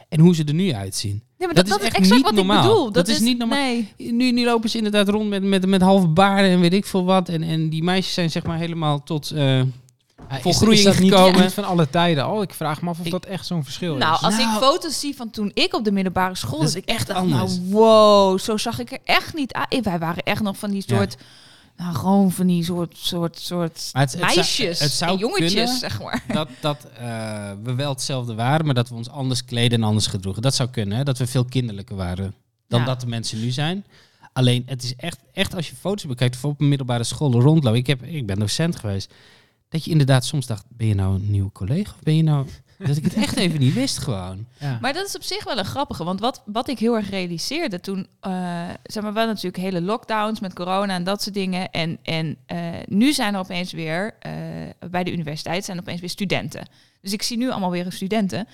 En 0.09 0.19
hoe 0.19 0.35
ze 0.35 0.43
er 0.43 0.53
nu 0.53 0.73
uitzien. 0.73 1.23
Maar 1.37 1.47
Dat 1.47 1.55
dat, 1.55 1.65
is 1.65 1.71
dat 1.71 1.79
is 1.81 1.85
echt 1.87 1.95
exact 1.97 2.15
niet 2.15 2.23
wat 2.25 2.33
normaal. 2.33 2.63
ik 2.63 2.69
bedoel. 2.69 2.91
Dat 2.91 3.07
is 3.07 3.19
niet 3.19 3.37
normaal. 3.37 3.57
Nee. 3.59 3.93
Nu, 3.97 4.31
nu 4.31 4.45
lopen 4.45 4.69
ze 4.69 4.77
inderdaad 4.77 5.09
rond 5.09 5.29
met, 5.29 5.43
met, 5.43 5.65
met 5.65 5.81
halve 5.81 6.07
baarden 6.07 6.51
en 6.51 6.59
weet 6.59 6.73
ik 6.73 6.85
veel 6.85 7.03
wat. 7.05 7.29
En, 7.29 7.43
en 7.43 7.69
die 7.69 7.83
meisjes 7.83 8.13
zijn 8.13 8.31
zeg 8.31 8.43
maar 8.43 8.57
helemaal 8.57 9.03
tot... 9.03 9.31
eh, 9.31 9.57
Ja, 9.57 9.65
Volgroeiing 10.41 10.79
is, 10.79 10.85
is 10.85 10.93
dat 10.93 11.03
niet, 11.03 11.13
gekomen. 11.13 11.41
niet 11.41 11.53
van 11.53 11.63
alle 11.63 11.89
tijden 11.89 12.23
al? 12.23 12.41
Ik 12.41 12.53
vraag 12.53 12.81
me 12.81 12.89
af 12.89 12.99
of 12.99 13.05
Ik- 13.05 13.11
dat 13.11 13.25
echt 13.25 13.45
zo'n 13.45 13.63
verschil 13.63 13.95
Nou, 13.95 14.13
is. 14.15 14.21
als 14.21 14.37
Nou- 14.37 14.55
ik 14.55 14.61
foto's 14.63 14.99
zie 14.99 15.15
van 15.15 15.29
toen 15.29 15.51
ik 15.53 15.73
op 15.75 15.83
de 15.83 15.91
middelbare 15.91 16.35
school 16.35 16.51
Dat 16.51 16.61
was, 16.61 16.69
is 16.75 16.81
ik 16.81 16.85
echt 16.89 17.07
dacht, 17.07 17.19
anders. 17.19 17.57
nou 17.57 17.69
wow, 17.71 18.39
zo 18.39 18.57
zag 18.57 18.79
ik 18.79 18.91
er 18.91 18.99
echt 19.03 19.33
niet 19.33 19.53
uit. 19.53 19.83
Wij 19.85 19.99
waren 19.99 20.23
echt 20.23 20.41
nog 20.41 20.57
van 20.57 20.71
die 20.71 20.83
Ja. 20.85 20.95
Nou 21.77 21.95
gewoon 21.95 22.31
van 22.31 22.47
die 22.47 22.63
soort, 22.63 22.97
soort, 22.97 23.39
soort 23.39 23.89
het- 23.93 24.11
zou- 24.11 24.23
meisjes 24.23 24.79
het 24.79 24.91
zou 24.91 25.11
en 25.11 25.17
jongetjes, 25.17 25.79
zeg 25.79 26.01
maar. 26.01 26.23
dat 26.27 26.49
dat 26.61 26.87
eh, 26.97 27.51
we 27.63 27.73
wel 27.75 27.89
hetzelfde 27.89 28.33
waren, 28.33 28.65
maar 28.65 28.75
dat 28.75 28.89
we 28.89 28.95
ons 28.95 29.09
anders 29.09 29.45
kleden 29.45 29.81
en 29.81 29.87
anders 29.87 30.07
gedroegen. 30.07 30.41
Dat 30.41 30.55
zou 30.55 30.69
kunnen, 30.69 30.97
hè? 30.97 31.03
dat 31.03 31.17
we 31.17 31.27
veel 31.27 31.45
kinderlijker 31.45 31.95
waren 31.95 32.33
dan 32.67 32.79
Ja. 32.79 32.85
dat 32.85 33.01
de 33.01 33.07
mensen 33.07 33.39
nu 33.41 33.51
zijn. 33.51 33.85
Alleen, 34.33 34.63
het 34.65 34.83
is 34.83 34.95
echt, 34.95 35.19
echt 35.33 35.55
als 35.55 35.69
je 35.69 35.75
foto's 35.75 36.05
bekijkt 36.05 36.35
of 36.35 36.45
op 36.45 36.59
een 36.61 36.67
middelbare 36.69 37.03
school 37.03 37.31
rondlopen. 37.31 37.79
Ik, 37.79 37.87
heb, 37.87 38.03
ik 38.03 38.25
ben 38.25 38.39
docent 38.39 38.75
geweest. 38.75 39.13
Dat 39.69 39.85
je 39.85 39.91
inderdaad 39.91 40.25
soms 40.25 40.45
dacht, 40.45 40.65
ben 40.69 40.87
je 40.87 40.95
nou 40.95 41.15
een 41.15 41.31
nieuwe 41.31 41.51
collega? 41.51 41.91
Of 41.95 42.03
ben 42.03 42.15
je 42.15 42.23
nou... 42.23 42.47
Dat 42.85 42.97
ik 42.97 43.03
het 43.03 43.13
echt 43.13 43.37
even 43.37 43.59
niet 43.59 43.73
wist 43.73 43.97
gewoon. 43.97 44.45
Ja. 44.59 44.77
Maar 44.81 44.93
dat 44.93 45.07
is 45.07 45.15
op 45.15 45.23
zich 45.23 45.43
wel 45.43 45.57
een 45.57 45.65
grappige, 45.65 46.03
want 46.03 46.19
wat, 46.19 46.41
wat 46.45 46.67
ik 46.67 46.79
heel 46.79 46.95
erg 46.95 47.09
realiseerde 47.09 47.79
toen, 47.79 48.07
eh 48.19 48.69
zeg 48.83 49.03
maar, 49.03 49.13
wel 49.13 49.25
natuurlijk 49.25 49.57
hele 49.57 49.81
lockdowns 49.81 50.39
met 50.39 50.53
corona 50.53 50.93
en 50.93 51.03
dat 51.03 51.21
soort 51.21 51.35
dingen. 51.35 51.71
En, 51.71 51.97
en 52.03 52.37
eh, 52.45 52.57
nu 52.87 53.13
zijn 53.13 53.33
er 53.33 53.39
opeens 53.39 53.71
weer, 53.71 54.15
eh, 54.19 54.31
bij 54.89 55.03
de 55.03 55.11
universiteit 55.11 55.65
zijn 55.65 55.77
er 55.77 55.83
opeens 55.83 55.99
weer 55.99 56.09
studenten. 56.09 56.67
Dus 57.01 57.13
ik 57.13 57.21
zie 57.21 57.37
nu 57.37 57.51
allemaal 57.51 57.71
weer 57.71 57.91
studenten. 57.91 58.47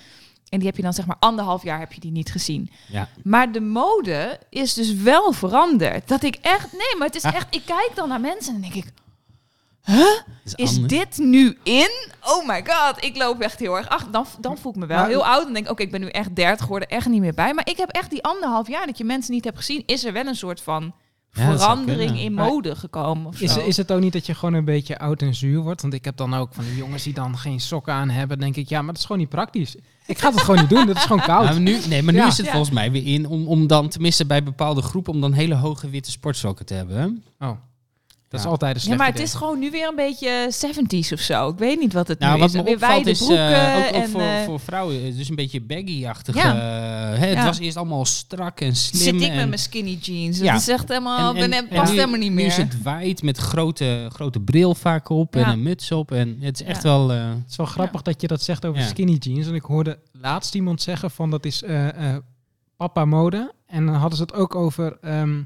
En 0.49 0.57
die 0.57 0.67
heb 0.67 0.75
je 0.75 0.81
dan 0.81 0.93
zeg 0.93 1.05
maar 1.05 1.15
anderhalf 1.19 1.63
jaar 1.63 1.79
heb 1.79 1.93
je 1.93 1.99
die 1.99 2.11
niet 2.11 2.31
gezien. 2.31 2.69
Ja. 2.87 3.09
Maar 3.23 3.51
de 3.51 3.61
mode 3.61 4.39
is 4.49 4.73
dus 4.73 4.93
wel 4.93 5.31
veranderd. 5.31 6.07
Dat 6.07 6.23
ik 6.23 6.35
echt, 6.41 6.71
nee, 6.71 6.95
maar 6.97 7.07
het 7.07 7.15
is 7.15 7.23
echt, 7.23 7.55
ik 7.55 7.61
kijk 7.65 7.91
dan 7.95 8.09
naar 8.09 8.19
mensen 8.19 8.55
en 8.55 8.61
denk 8.61 8.73
ik, 8.73 8.85
Dat 10.43 10.59
is 10.59 10.81
dit 10.81 11.17
nu 11.17 11.57
in? 11.63 11.89
Oh 12.21 12.47
my 12.47 12.63
god, 12.67 13.03
ik 13.03 13.17
loop 13.17 13.39
echt 13.41 13.59
heel 13.59 13.77
erg 13.77 13.89
achter. 13.89 14.11
Dan, 14.11 14.25
dan 14.39 14.57
voel 14.57 14.71
ik 14.71 14.77
me 14.77 14.85
wel 14.85 14.97
Maar- 14.97 15.07
heel 15.07 15.25
oud. 15.25 15.43
Dan 15.43 15.53
denk 15.53 15.65
ik, 15.65 15.71
oké, 15.71 15.81
ik 15.83 15.91
ben 15.91 16.01
nu 16.01 16.07
echt 16.07 16.35
30 16.35 16.61
geworden, 16.61 16.87
echt 16.89 17.07
niet 17.07 17.21
meer 17.21 17.33
bij. 17.33 17.53
Maar 17.53 17.67
ik 17.69 17.77
heb 17.77 17.89
echt 17.89 18.09
die 18.09 18.23
anderhalf 18.23 18.67
jaar 18.67 18.85
dat 18.85 18.97
je 18.97 19.03
mensen 19.03 19.33
niet 19.33 19.43
hebt 19.43 19.57
gezien, 19.57 19.83
is 19.85 20.05
er 20.05 20.13
wel 20.13 20.25
een 20.25 20.35
soort 20.35 20.61
van 20.61 20.93
Ja, 21.33 21.57
verandering 21.57 22.19
in 22.19 22.33
Maar 22.33 22.45
mode 22.47 22.75
gekomen. 22.75 23.25
Of 23.25 23.41
Is, 23.41 23.53
zo. 23.53 23.59
is 23.59 23.77
het 23.77 23.91
ook 23.91 23.99
niet 23.99 24.13
dat 24.13 24.25
je 24.25 24.33
gewoon 24.35 24.53
een 24.53 24.65
beetje 24.65 24.99
oud 24.99 25.21
en 25.21 25.35
zuur 25.35 25.59
wordt? 25.61 25.81
Want 25.81 25.93
ik 25.93 26.05
heb 26.05 26.17
dan 26.17 26.33
ook 26.33 26.53
van 26.53 26.63
die 26.63 26.75
jongens 26.75 27.03
die 27.03 27.13
dan 27.13 27.37
geen 27.37 27.59
sokken 27.59 27.93
aan 27.93 28.09
hebben. 28.09 28.39
denk 28.39 28.55
ik, 28.55 28.69
ja, 28.69 28.77
maar 28.77 28.87
dat 28.87 28.97
is 28.97 29.01
gewoon 29.05 29.17
niet 29.21 29.29
praktisch. 29.29 29.75
Ik 30.05 30.17
ga 30.17 30.31
het 30.31 30.41
gewoon 30.41 30.59
niet 30.59 30.69
doen, 30.69 30.85
dat 30.85 30.95
is 30.95 31.01
gewoon 31.03 31.21
koud. 31.21 31.43
Maar 31.43 31.59
nu, 31.59 31.77
nee, 31.87 32.03
maar 32.03 32.13
nu 32.13 32.19
Ja. 32.19 32.27
is 32.27 32.37
het 32.37 32.49
volgens 32.49 32.71
mij 32.71 32.91
weer 32.91 33.05
in 33.05 33.27
om, 33.27 33.47
om 33.47 33.67
dan, 33.67 33.89
tenminste 33.89 34.25
bij 34.25 34.43
bepaalde 34.43 34.81
groepen, 34.81 35.13
om 35.13 35.21
dan 35.21 35.33
hele 35.33 35.55
hoge 35.55 35.89
witte 35.89 36.11
sportsokken 36.11 36.65
te 36.65 36.73
hebben. 36.73 37.23
Oh, 37.39 37.49
dat 38.29 38.39
is 38.39 38.45
Ja. 38.45 38.51
altijd 38.51 38.71
een 38.75 38.79
ja, 38.79 38.85
slecht 38.85 38.97
maar 38.99 39.07
het 39.11 39.19
is 39.19 39.33
gewoon 39.33 39.59
nu 39.59 39.71
weer 39.71 39.87
een 39.87 39.95
beetje 39.95 40.51
70s 40.51 41.13
of 41.13 41.19
zo. 41.19 41.49
Ik 41.49 41.57
weet 41.57 41.79
niet 41.79 41.93
wat 41.93 42.07
het 42.07 42.19
Nou, 42.19 42.33
nu 42.33 42.39
wat 42.39 42.49
is. 42.49 42.55
me 42.55 42.63
weer 42.63 42.79
wijde 42.79 43.09
is, 43.09 43.17
broeken 43.17 43.55
eh, 43.55 43.77
ook, 43.77 43.85
ook 43.87 43.91
en 44.01 44.09
voor, 44.09 44.21
eh, 44.21 44.43
voor 44.43 44.59
vrouwen, 44.59 45.03
eh, 45.05 45.15
dus 45.17 45.29
een 45.29 45.35
beetje 45.35 45.61
baggy-achtig. 45.61 46.35
Ja. 46.35 46.55
eh, 47.13 47.19
het 47.19 47.29
Ja. 47.33 47.45
was 47.45 47.59
eerst 47.59 47.77
allemaal 47.77 48.05
strak 48.05 48.61
en 48.61 48.75
slim. 48.75 49.01
zit 49.19 49.21
ik 49.21 49.29
en, 49.29 49.35
met 49.35 49.47
mijn 49.47 49.59
skinny 49.59 49.97
jeans. 50.01 50.37
Ja. 50.39 50.51
Dat 50.51 50.61
is 50.61 50.67
echt 50.67 50.87
helemaal, 50.87 51.35
en 51.35 51.67
past 51.67 51.91
nu- 51.91 51.97
helemaal 51.97 52.19
niet 52.19 52.31
Nu 52.33 52.41
is 52.43 52.57
meer. 52.57 52.65
het 52.65 52.81
wijd 52.81 53.21
met 53.23 53.37
grote, 53.37 54.07
grote 54.13 54.39
bril 54.39 54.75
vaak 54.75 55.09
op 55.09 55.35
en 55.35 55.47
een 55.49 55.61
muts 55.63 55.91
op. 55.91 56.11
En 56.11 56.37
het 56.41 56.59
is 56.61 56.65
echt 56.67 56.83
Ja. 56.83 56.89
wel... 56.89 57.11
eh, 57.11 57.27
Het 57.29 57.49
is 57.49 57.55
wel 57.55 57.65
grappig 57.65 58.01
dat 58.01 58.21
je 58.21 58.27
dat 58.27 58.41
zegt 58.41 58.65
over 58.65 58.81
Ja. 58.81 58.87
skinny 58.87 59.13
jeans. 59.19 59.47
En 59.47 59.55
ik 59.55 59.63
hoorde 59.63 59.99
laatst 60.11 60.55
iemand 60.55 60.81
zeggen 60.81 61.11
van 61.11 61.29
dat 61.29 61.45
is 61.45 61.63
eh, 61.63 61.87
eh, 62.13 62.17
papa 62.77 63.05
mode. 63.05 63.53
En 63.67 63.85
dan 63.85 63.95
hadden 63.95 64.17
ze 64.17 64.23
het 64.23 64.33
ook 64.33 64.55
over 64.55 64.97
ehm, 65.01 65.41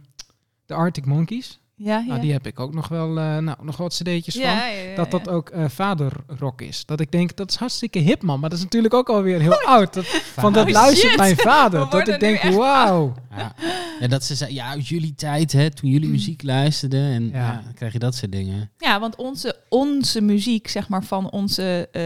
de 0.65 0.73
Arctic 0.73 1.05
Monkeys. 1.05 1.59
Ja, 1.75 1.97
ja. 1.97 2.03
Nou, 2.05 2.21
die 2.21 2.31
heb 2.31 2.47
ik 2.47 2.59
ook 2.59 2.73
nog 2.73 2.87
wel, 2.87 3.07
eh, 3.19 3.37
nou, 3.37 3.57
nog 3.61 3.77
wat 3.77 3.93
cd'tjes 3.93 4.35
van. 4.35 4.43
ja, 4.43 4.67
ja, 4.67 4.79
ja, 4.81 4.95
Dat 4.95 5.11
dat 5.11 5.25
ja. 5.25 5.31
ook 5.31 5.49
eh, 5.49 5.65
vaderrock 5.69 6.61
is. 6.61 6.85
Dat 6.85 6.99
ik 6.99 7.11
denk, 7.11 7.35
dat 7.35 7.49
is 7.49 7.55
hartstikke 7.55 7.99
hip 7.99 8.21
man. 8.21 8.39
Maar 8.39 8.49
dat 8.49 8.57
is 8.57 8.63
natuurlijk 8.63 8.93
ook 8.93 9.09
alweer 9.09 9.39
heel 9.39 9.61
oud. 9.61 9.93
Dat, 9.93 10.05
van 10.05 10.53
dat 10.53 10.65
Oh, 10.67 10.71
luistert 10.71 11.09
shit. 11.09 11.19
mijn 11.19 11.35
vader. 11.37 11.89
Dat 11.89 12.07
ik 12.07 12.19
denk, 12.19 12.41
wauw. 12.43 13.13
ja. 13.37 13.55
ja, 13.99 14.07
dat 14.07 14.23
ze 14.23 14.35
zei, 14.35 14.53
ja, 14.53 14.67
uit 14.69 14.87
jullie 14.87 15.15
tijd, 15.15 15.51
hè, 15.51 15.69
toen 15.71 15.89
jullie 15.89 16.09
muziek 16.09 16.43
luisterden. 16.43 17.11
En 17.13 17.29
Ja. 17.29 17.37
ja. 17.37 17.61
dan 17.63 17.73
krijg 17.73 17.93
je 17.93 17.99
dat 17.99 18.15
soort 18.15 18.31
dingen. 18.31 18.71
Ja, 18.77 18.99
want 18.99 19.15
onze, 19.15 19.55
onze 19.69 20.21
muziek, 20.21 20.67
zeg 20.67 20.89
maar, 20.89 21.03
van 21.03 21.31
onze 21.31 21.89
eh, 21.91 22.03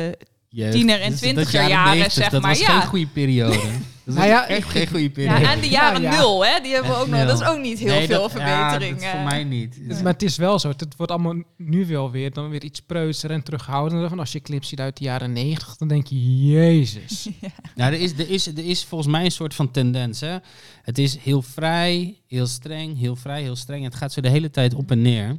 Jeugd. 0.49 0.71
Tiener- 0.73 1.01
en 1.01 1.09
dat 1.09 1.17
twintiger 1.19 1.53
jaren 1.53 1.69
jaren, 1.69 1.91
90, 1.97 2.13
zeg 2.23 2.29
dat 2.31 2.41
maar, 2.41 2.49
was 2.51 2.59
ja. 2.59 2.79
geen 2.79 2.87
goede 2.89 3.07
periode. 3.07 3.59
Dat 4.07 4.15
Nou 4.15 4.27
ja, 4.27 4.47
echt 4.47 4.69
geen 4.69 4.87
goede 4.87 5.09
periode. 5.09 5.39
Ja, 5.41 5.51
en 5.51 5.59
de 5.61 5.69
jaren 5.69 6.01
Ja, 6.01 6.11
ja. 6.11 6.17
nul, 6.19 6.45
hè? 6.45 6.59
Die 6.61 6.73
hebben 6.73 6.91
we 6.91 6.97
ook 6.97 7.07
nog. 7.07 7.25
Dat 7.25 7.41
is 7.41 7.47
ook 7.47 7.61
niet 7.61 7.79
heel 7.79 7.87
Nee, 7.87 8.07
veel 8.07 8.21
dat- 8.21 8.31
verbetering. 8.31 9.01
Ja, 9.01 9.01
dat 9.01 9.09
voor 9.11 9.19
eh. 9.19 9.25
mij 9.25 9.43
niet. 9.43 9.79
Maar 10.03 10.13
het 10.13 10.21
is 10.23 10.37
wel 10.37 10.59
zo. 10.59 10.67
Het 10.69 10.85
wordt 10.97 11.11
allemaal 11.11 11.43
nu 11.57 11.85
wel 11.85 12.11
weer, 12.11 12.33
dan 12.33 12.49
weer 12.49 12.63
iets 12.63 12.79
preutser 12.81 13.31
en 13.31 13.43
terughoudender. 13.43 14.09
Van 14.09 14.19
als 14.19 14.31
je 14.31 14.41
clips 14.41 14.67
ziet 14.67 14.79
uit 14.79 14.97
de 14.97 15.03
jaren 15.03 15.33
90, 15.33 15.75
dan 15.77 15.87
denk 15.87 16.07
je, 16.07 16.45
jezus. 16.51 17.27
Nou, 17.75 17.93
er 17.93 17.99
is, 17.99 18.11
er, 18.11 18.29
is, 18.29 18.47
er 18.47 18.65
is 18.65 18.83
volgens 18.83 19.11
mij 19.11 19.25
een 19.25 19.31
soort 19.31 19.53
van 19.55 19.71
tendens. 19.71 20.19
Hè? 20.19 20.37
Het 20.81 20.97
is 20.97 21.17
heel 21.17 21.41
vrij, 21.41 22.21
heel 22.27 22.47
streng, 22.47 22.99
heel 22.99 23.15
vrij, 23.15 23.41
heel 23.41 23.55
streng. 23.55 23.83
Het 23.83 23.95
gaat 23.95 24.13
zo 24.13 24.21
de 24.21 24.29
hele 24.29 24.49
tijd 24.49 24.73
op 24.73 24.91
en 24.91 25.01
neer. 25.01 25.37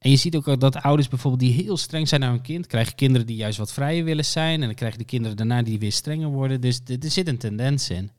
En 0.00 0.10
je 0.10 0.16
ziet 0.16 0.36
ook 0.36 0.60
dat 0.60 0.76
ouders 0.76 1.08
bijvoorbeeld 1.08 1.42
die 1.42 1.64
heel 1.64 1.76
streng 1.76 2.08
zijn 2.08 2.20
naar 2.20 2.30
hun 2.30 2.42
kind, 2.42 2.66
krijgen 2.66 2.94
kinderen 2.94 3.26
die 3.26 3.36
juist 3.36 3.58
wat 3.58 3.72
vrijer 3.72 4.04
willen 4.04 4.24
zijn. 4.24 4.60
En 4.60 4.66
dan 4.66 4.74
krijgen 4.74 4.98
de 4.98 5.04
kinderen 5.04 5.36
daarna 5.36 5.62
die 5.62 5.78
weer 5.78 5.92
strenger 5.92 6.28
worden. 6.28 6.60
Dus 6.60 6.80
er, 6.86 6.96
er 7.00 7.10
zit 7.10 7.28
een 7.28 7.38
tendens 7.38 7.90
in. 7.90 8.10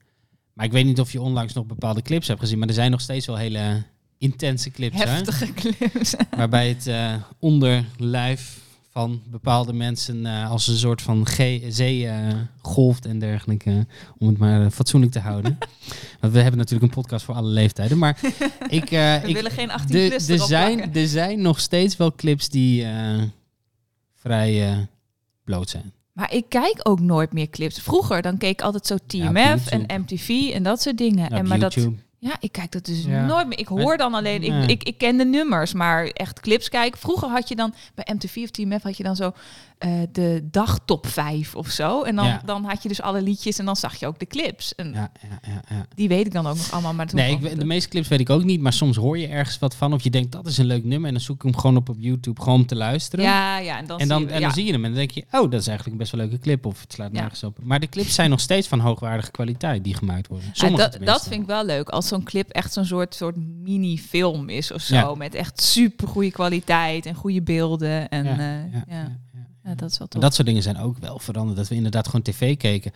Maar 0.53 0.65
ik 0.65 0.71
weet 0.71 0.85
niet 0.85 0.99
of 0.99 1.11
je 1.11 1.21
onlangs 1.21 1.53
nog 1.53 1.65
bepaalde 1.65 2.01
clips 2.01 2.27
hebt 2.27 2.39
gezien, 2.39 2.59
maar 2.59 2.67
er 2.67 2.73
zijn 2.73 2.91
nog 2.91 3.01
steeds 3.01 3.25
wel 3.25 3.35
hele 3.35 3.83
intense 4.17 4.71
clips. 4.71 5.03
Hè? 5.03 5.09
Heftige 5.09 5.53
clips. 5.53 6.15
Waarbij 6.35 6.69
het 6.69 6.87
eh, 6.87 7.15
onderlijf 7.39 8.59
van 8.91 9.21
bepaalde 9.29 9.73
mensen 9.73 10.25
eh, 10.25 10.49
als 10.49 10.67
een 10.67 10.77
soort 10.77 11.01
van 11.01 11.27
zee 11.67 12.07
eh, 12.07 12.27
golft 12.61 13.05
en 13.05 13.19
dergelijke. 13.19 13.85
Om 14.17 14.27
het 14.27 14.37
maar 14.37 14.65
eh, 14.65 14.71
fatsoenlijk 14.71 15.11
te 15.11 15.19
houden. 15.19 15.57
Want 16.19 16.33
we 16.33 16.39
hebben 16.39 16.57
natuurlijk 16.59 16.93
een 16.93 17.01
podcast 17.01 17.25
voor 17.25 17.35
alle 17.35 17.49
leeftijden. 17.49 17.97
Maar 17.97 18.19
ik, 18.69 18.89
We 18.89 19.21
ik, 19.25 19.35
willen 19.35 19.51
geen 19.51 19.71
18 19.71 19.87
de- 19.99 20.07
plus 20.07 20.27
er, 20.29 20.39
zijn, 20.39 20.93
er 20.95 21.07
zijn 21.07 21.41
nog 21.41 21.59
steeds 21.59 21.97
wel 21.97 22.15
clips 22.15 22.49
die 22.49 22.85
vrij 24.15 24.87
bloot 25.43 25.69
zijn. 25.69 25.93
Maar 26.13 26.33
ik 26.33 26.45
kijk 26.49 26.79
ook 26.83 26.99
nooit 26.99 27.33
meer 27.33 27.49
clips. 27.49 27.79
Vroeger 27.79 28.21
dan 28.21 28.37
keek 28.37 28.51
ik 28.51 28.61
altijd 28.61 28.85
zo 28.87 28.93
Ja, 29.07 29.29
TMF 29.31 29.69
YouTube. 29.69 29.93
en 29.93 30.01
MTV 30.01 30.29
en 30.53 30.63
dat 30.63 30.81
soort 30.81 30.97
dingen. 30.97 31.29
En 31.29 31.47
maar 31.47 31.59
dat. 31.59 31.77
Ja, 32.23 32.35
ik 32.39 32.51
kijk 32.51 32.71
dat 32.71 32.85
dus 32.85 33.03
Ja. 33.03 33.25
nooit 33.25 33.47
meer. 33.47 33.59
Ik 33.59 33.67
hoor 33.67 33.97
dan 33.97 34.13
alleen, 34.13 34.43
ik, 34.43 34.49
Nee. 34.51 34.67
ik, 34.67 34.83
ik 34.83 34.97
ken 34.97 35.17
de 35.17 35.25
nummers, 35.25 35.73
maar 35.73 36.05
echt 36.05 36.39
clips 36.39 36.69
kijken. 36.69 36.99
Vroeger 36.99 37.29
had 37.29 37.47
je 37.47 37.55
dan, 37.55 37.73
bij 37.95 38.07
MTV 38.13 38.37
of 38.43 38.49
TMF 38.49 38.83
had 38.83 38.97
je 38.97 39.03
dan 39.03 39.15
zo 39.15 39.31
eh, 39.81 39.91
de 40.11 40.47
dagtop 40.51 41.07
5 41.07 41.55
of 41.55 41.69
zo. 41.69 42.01
En 42.03 42.15
dan, 42.15 42.25
Ja. 42.25 42.41
dan 42.45 42.63
had 42.65 42.83
je 42.83 42.87
dus 42.89 43.01
alle 43.01 43.21
liedjes 43.21 43.57
en 43.59 43.65
dan 43.65 43.75
zag 43.75 43.95
je 43.95 44.07
ook 44.07 44.19
de 44.19 44.25
clips. 44.27 44.75
En 44.75 44.91
Ja, 44.93 45.11
ja, 45.21 45.39
ja, 45.51 45.61
ja. 45.69 45.85
die 45.95 46.07
weet 46.07 46.25
ik 46.25 46.33
dan 46.33 46.47
ook 46.47 46.55
nog 46.57 46.71
allemaal. 46.71 46.93
Maar 46.93 47.07
Nee, 47.13 47.31
ik, 47.39 47.59
de- 47.59 47.65
meeste 47.65 47.89
clips 47.89 48.07
weet 48.07 48.19
ik 48.19 48.29
ook 48.29 48.43
niet, 48.43 48.61
maar 48.61 48.73
soms 48.73 48.95
hoor 48.97 49.17
je 49.17 49.27
ergens 49.27 49.59
wat 49.59 49.75
van. 49.75 49.93
Of 49.93 50.03
je 50.03 50.09
denkt, 50.09 50.31
dat 50.31 50.45
is 50.47 50.57
een 50.57 50.65
leuk 50.65 50.83
nummer. 50.83 51.07
En 51.07 51.13
dan 51.13 51.23
zoek 51.23 51.35
ik 51.35 51.41
hem 51.41 51.55
gewoon 51.57 51.75
op 51.77 51.89
op 51.89 51.95
YouTube, 51.99 52.41
gewoon 52.41 52.59
om 52.59 52.65
te 52.65 52.75
luisteren. 52.75 53.25
Ja, 53.25 53.57
ja, 53.57 53.77
en 53.77 53.85
dan, 53.85 53.99
en 53.99 54.07
dan, 54.07 54.17
zie 54.19 54.27
je, 54.27 54.33
en 54.33 54.41
dan 54.41 54.51
zie 54.51 54.65
je 54.65 54.71
hem 54.71 54.83
en 54.83 54.89
dan 54.89 54.99
denk 54.99 55.11
je, 55.11 55.21
oh, 55.31 55.51
dat 55.51 55.53
is 55.59 55.67
eigenlijk 55.67 55.87
een 55.87 55.97
best 55.97 56.11
wel 56.11 56.21
leuke 56.21 56.39
clip. 56.39 56.65
Of 56.65 56.81
het 56.81 56.93
slaat 56.93 57.11
nergens 57.11 57.43
op. 57.43 57.57
Maar 57.63 57.79
de 57.79 57.89
clips 57.89 58.13
zijn 58.15 58.29
nog 58.29 58.39
steeds 58.39 58.67
van 58.67 58.79
hoogwaardige 58.79 59.31
kwaliteit 59.31 59.83
die 59.83 59.93
gemaakt 59.95 60.27
worden. 60.27 60.49
Sommige 60.53 60.89
dat, 60.89 61.05
dat 61.05 61.23
vind 61.27 61.41
ik 61.41 61.47
wel 61.47 61.65
leuk. 61.65 61.89
Als 61.89 62.07
zo'n 62.07 62.23
clip 62.23 62.49
echt 62.49 62.73
zo'n 62.73 62.85
soort, 62.85 63.15
soort 63.15 63.35
mini-film 63.35 64.49
is 64.49 64.71
of 64.71 64.81
zo. 64.81 65.15
Met 65.15 65.35
echt 65.35 65.61
super 65.61 66.07
goede 66.07 66.31
kwaliteit 66.31 67.05
en 67.05 67.15
goede 67.15 67.41
beelden. 67.41 68.09
En 68.09 68.25
Ja, 68.25 68.65
ja, 68.87 69.17
ja, 69.71 69.77
dat 69.77 69.91
is 69.91 69.97
wel 69.97 70.07
dat 70.09 70.33
soort 70.33 70.47
dingen 70.47 70.63
zijn 70.63 70.77
ook 70.77 70.97
wel 70.97 71.19
veranderd. 71.19 71.57
Dat 71.57 71.67
we 71.67 71.75
inderdaad 71.75 72.05
gewoon 72.05 72.21
tv 72.21 72.57
keken. 72.57 72.91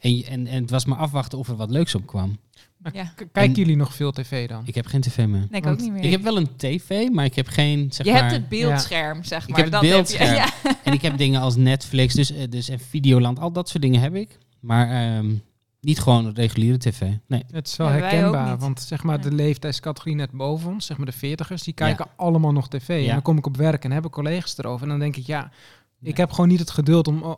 En, 0.00 0.16
je- 0.16 0.24
en, 0.24 0.46
en 0.46 0.60
het 0.60 0.70
was 0.70 0.84
maar 0.84 0.98
afwachten 0.98 1.38
of 1.38 1.48
er 1.48 1.56
wat 1.56 1.70
leuks 1.70 1.94
op 1.94 2.06
kwam. 2.06 2.38
Ja. 2.92 3.12
Kijken 3.16 3.30
En- 3.42 3.52
jullie 3.52 3.76
nog 3.76 3.94
veel 3.94 4.12
tv 4.12 4.48
dan? 4.48 4.62
Ik 4.66 4.74
heb 4.74 4.86
geen 4.86 5.00
tv 5.00 5.16
meer. 5.16 5.46
Nee, 5.50 5.60
ik 5.60 5.66
ook 5.66 5.80
niet 5.80 5.92
meer. 5.92 6.04
Ik 6.04 6.10
heb 6.10 6.22
wel 6.22 6.36
een 6.36 6.56
tv, 6.56 7.08
maar 7.10 7.24
ik 7.24 7.34
heb 7.34 7.46
geen, 7.48 7.92
zeg 7.92 8.06
je 8.06 8.12
maar... 8.12 8.20
hebt 8.20 8.32
het 8.34 8.48
beeldscherm, 8.48 9.24
zeg 9.24 9.42
Ik 9.42 9.48
maar. 9.48 9.56
heb 9.62 9.72
het 9.72 9.80
dat 9.82 9.90
beeldscherm. 9.90 10.30
je. 10.34 10.36
Ja. 10.64 10.76
En 10.84 10.92
ik 10.92 11.02
heb 11.02 11.18
dingen 11.18 11.40
als 11.40 11.56
Netflix 11.56 12.14
dus, 12.14 12.30
eh, 12.32 12.48
dus 12.50 12.68
en 12.68 12.78
Videoland. 12.80 13.38
Al 13.40 13.52
dat 13.52 13.68
soort 13.68 13.82
dingen 13.82 14.00
heb 14.00 14.14
ik. 14.14 14.38
Maar 14.60 14.90
ehm, 15.16 15.34
niet 15.80 16.00
gewoon 16.00 16.32
reguliere 16.34 16.78
tv. 16.78 17.00
Nee. 17.26 17.44
Het 17.50 17.66
is 17.66 17.76
wel 17.76 17.86
Ja, 17.88 17.92
herkenbaar, 17.92 18.58
want 18.58 18.80
zeg 18.80 19.02
maar 19.02 19.20
de 19.20 19.32
leeftijdscategorie 19.32 20.14
net 20.16 20.30
boven 20.30 20.70
ons, 20.70 20.86
zeg 20.86 20.96
maar 20.96 21.06
de 21.06 21.12
veertigers, 21.12 21.62
die 21.62 21.74
kijken 21.74 22.06
allemaal 22.16 22.52
nog 22.52 22.68
tv. 22.68 22.88
En 22.88 23.02
Ja. 23.02 23.12
dan 23.12 23.22
kom 23.22 23.38
ik 23.38 23.46
op 23.46 23.56
werk 23.56 23.84
en 23.84 23.90
hebben 23.92 24.10
collega's 24.10 24.58
erover. 24.58 24.82
En 24.82 24.88
dan 24.88 24.98
denk 24.98 25.16
ik, 25.16 25.26
ja. 25.26 25.50
Ik 26.02 26.16
heb 26.16 26.30
gewoon 26.30 26.48
niet 26.48 26.60
het 26.60 26.70
geduld 26.70 27.08
om... 27.08 27.36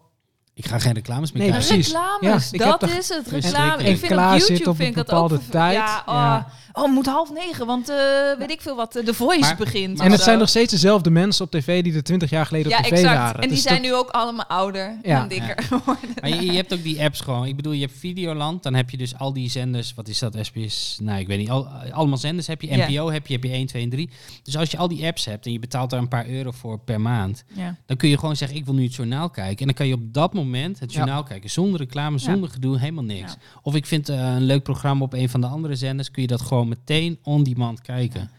Ik 0.65 0.67
ga 0.67 0.79
geen 0.79 0.93
reclames 0.93 1.33
meer 1.33 1.43
Nee, 1.43 1.51
kijken. 1.51 1.69
precies. 1.69 1.87
Reclames, 1.93 2.21
Ja, 2.51 2.57
ik 2.59 2.63
heb 2.65 2.81
dat 2.81 2.91
is 2.91 3.09
het. 3.09 3.29
Reclame. 3.29 3.83
Ik 3.83 3.99
vind 3.99 4.13
klaar 4.13 4.35
op 4.35 4.39
zit 4.41 4.49
YouTube 4.49 4.71
op 4.71 4.77
vind 4.77 4.89
een 4.95 5.01
ik 5.01 5.07
dat 5.07 5.07
bepaalde 5.07 5.35
ook... 5.35 5.41
tijd. 5.51 5.75
Ja, 5.75 6.03
oh, 6.07 6.15
Ja. 6.15 6.47
oh, 6.73 6.83
het 6.85 6.93
moet 6.93 7.07
half 7.07 7.33
negen, 7.33 7.67
want 7.67 7.89
eh, 7.89 7.97
weet 8.39 8.51
ik 8.51 8.61
veel 8.61 8.77
wat, 8.77 8.97
eh, 8.97 9.05
The 9.05 9.15
Voice 9.15 9.41
Maar- 9.41 9.57
begint. 9.57 10.01
en 10.01 10.11
het 10.11 10.21
zijn 10.21 10.39
nog 10.39 10.49
steeds 10.49 10.71
dezelfde 10.73 11.11
mensen 11.11 11.45
op 11.45 11.51
tv 11.51 11.83
die 11.83 11.95
er 11.95 12.03
twintig 12.03 12.31
jaar 12.31 12.47
geleden 12.47 12.71
Ja, 12.71 12.79
op 12.79 12.85
tv 12.85 12.91
exact. 12.93 13.15
waren. 13.17 13.35
En 13.35 13.41
die 13.41 13.51
Dus 13.51 13.63
zijn 13.63 13.83
dat- 13.83 13.91
nu 13.91 13.95
ook 13.97 14.09
allemaal 14.09 14.45
ouder 14.47 14.99
Ja. 15.03 15.23
en 15.23 15.29
dikker 15.29 15.63
geworden. 15.63 16.11
Maar 16.21 16.31
je, 16.31 16.45
je 16.45 16.53
hebt 16.53 16.73
ook 16.75 16.83
die 16.83 17.03
apps 17.03 17.21
gewoon. 17.21 17.47
Ik 17.47 17.57
bedoel, 17.57 17.73
je 17.73 17.81
hebt 17.87 17.99
Videoland. 17.99 18.63
Dan 18.63 18.75
heb 18.75 18.91
je 18.91 18.97
dus 18.97 19.19
al 19.19 19.33
die 19.33 19.51
zenders. 19.51 19.95
Wat 19.95 20.09
is 20.09 20.19
dat? 20.19 20.37
SBS? 20.41 20.99
Nou, 21.03 21.19
ik 21.21 21.27
weet 21.27 21.39
niet. 21.39 21.51
Al, 21.51 21.67
allemaal 21.93 22.19
zenders 22.19 22.47
heb 22.47 22.63
je. 22.63 22.77
NPO 22.77 23.11
heb 23.11 23.27
je. 23.27 23.33
Heb 23.33 23.45
je 23.45 23.51
1, 23.53 23.67
2 23.67 23.83
en 23.83 23.91
3. 23.91 24.11
Dus 24.43 24.57
als 24.57 24.71
je 24.71 24.77
al 24.77 24.89
die 24.89 25.07
apps 25.07 25.25
hebt 25.25 25.47
en 25.47 25.53
je 25.53 25.59
betaalt 25.59 25.91
daar 25.91 26.01
een 26.01 26.09
paar 26.09 26.29
euro 26.29 26.51
voor 26.51 26.79
per 26.79 27.01
maand. 27.01 27.45
Ja. 27.55 27.77
Dan 27.87 27.97
kun 27.97 28.09
je 28.09 28.19
gewoon 28.19 28.37
zeggen, 28.37 28.57
ik 28.59 28.65
wil 28.65 28.75
nu 28.75 28.83
het 28.85 28.95
journaal 28.95 29.31
kijken. 29.31 29.59
En 29.59 29.67
dan 29.67 29.75
kan 29.75 29.87
je 29.87 29.95
op 29.95 30.15
dat 30.15 30.33
moment 30.35 30.50
het 30.59 30.79
Ja. 30.79 30.87
journaal 30.87 31.23
kijken. 31.23 31.51
Zonder 31.51 31.81
reclame, 31.81 32.17
Ja. 32.17 32.23
zonder 32.23 32.51
gedoe, 32.51 32.79
helemaal 32.79 33.05
niks. 33.05 33.33
Ja. 33.33 33.39
Of 33.63 33.75
ik 33.75 33.87
vind 33.87 34.09
eh, 34.09 34.17
een 34.35 34.43
leuk 34.43 34.63
programma 34.63 35.05
op 35.05 35.13
een 35.13 35.29
van 35.29 35.41
de 35.41 35.47
andere 35.47 35.75
zenders. 35.75 36.11
Kun 36.11 36.23
je 36.23 36.29
dat 36.29 36.41
gewoon 36.41 36.69
meteen 36.69 37.19
on 37.23 37.43
demand 37.43 37.81
kijken. 37.81 38.31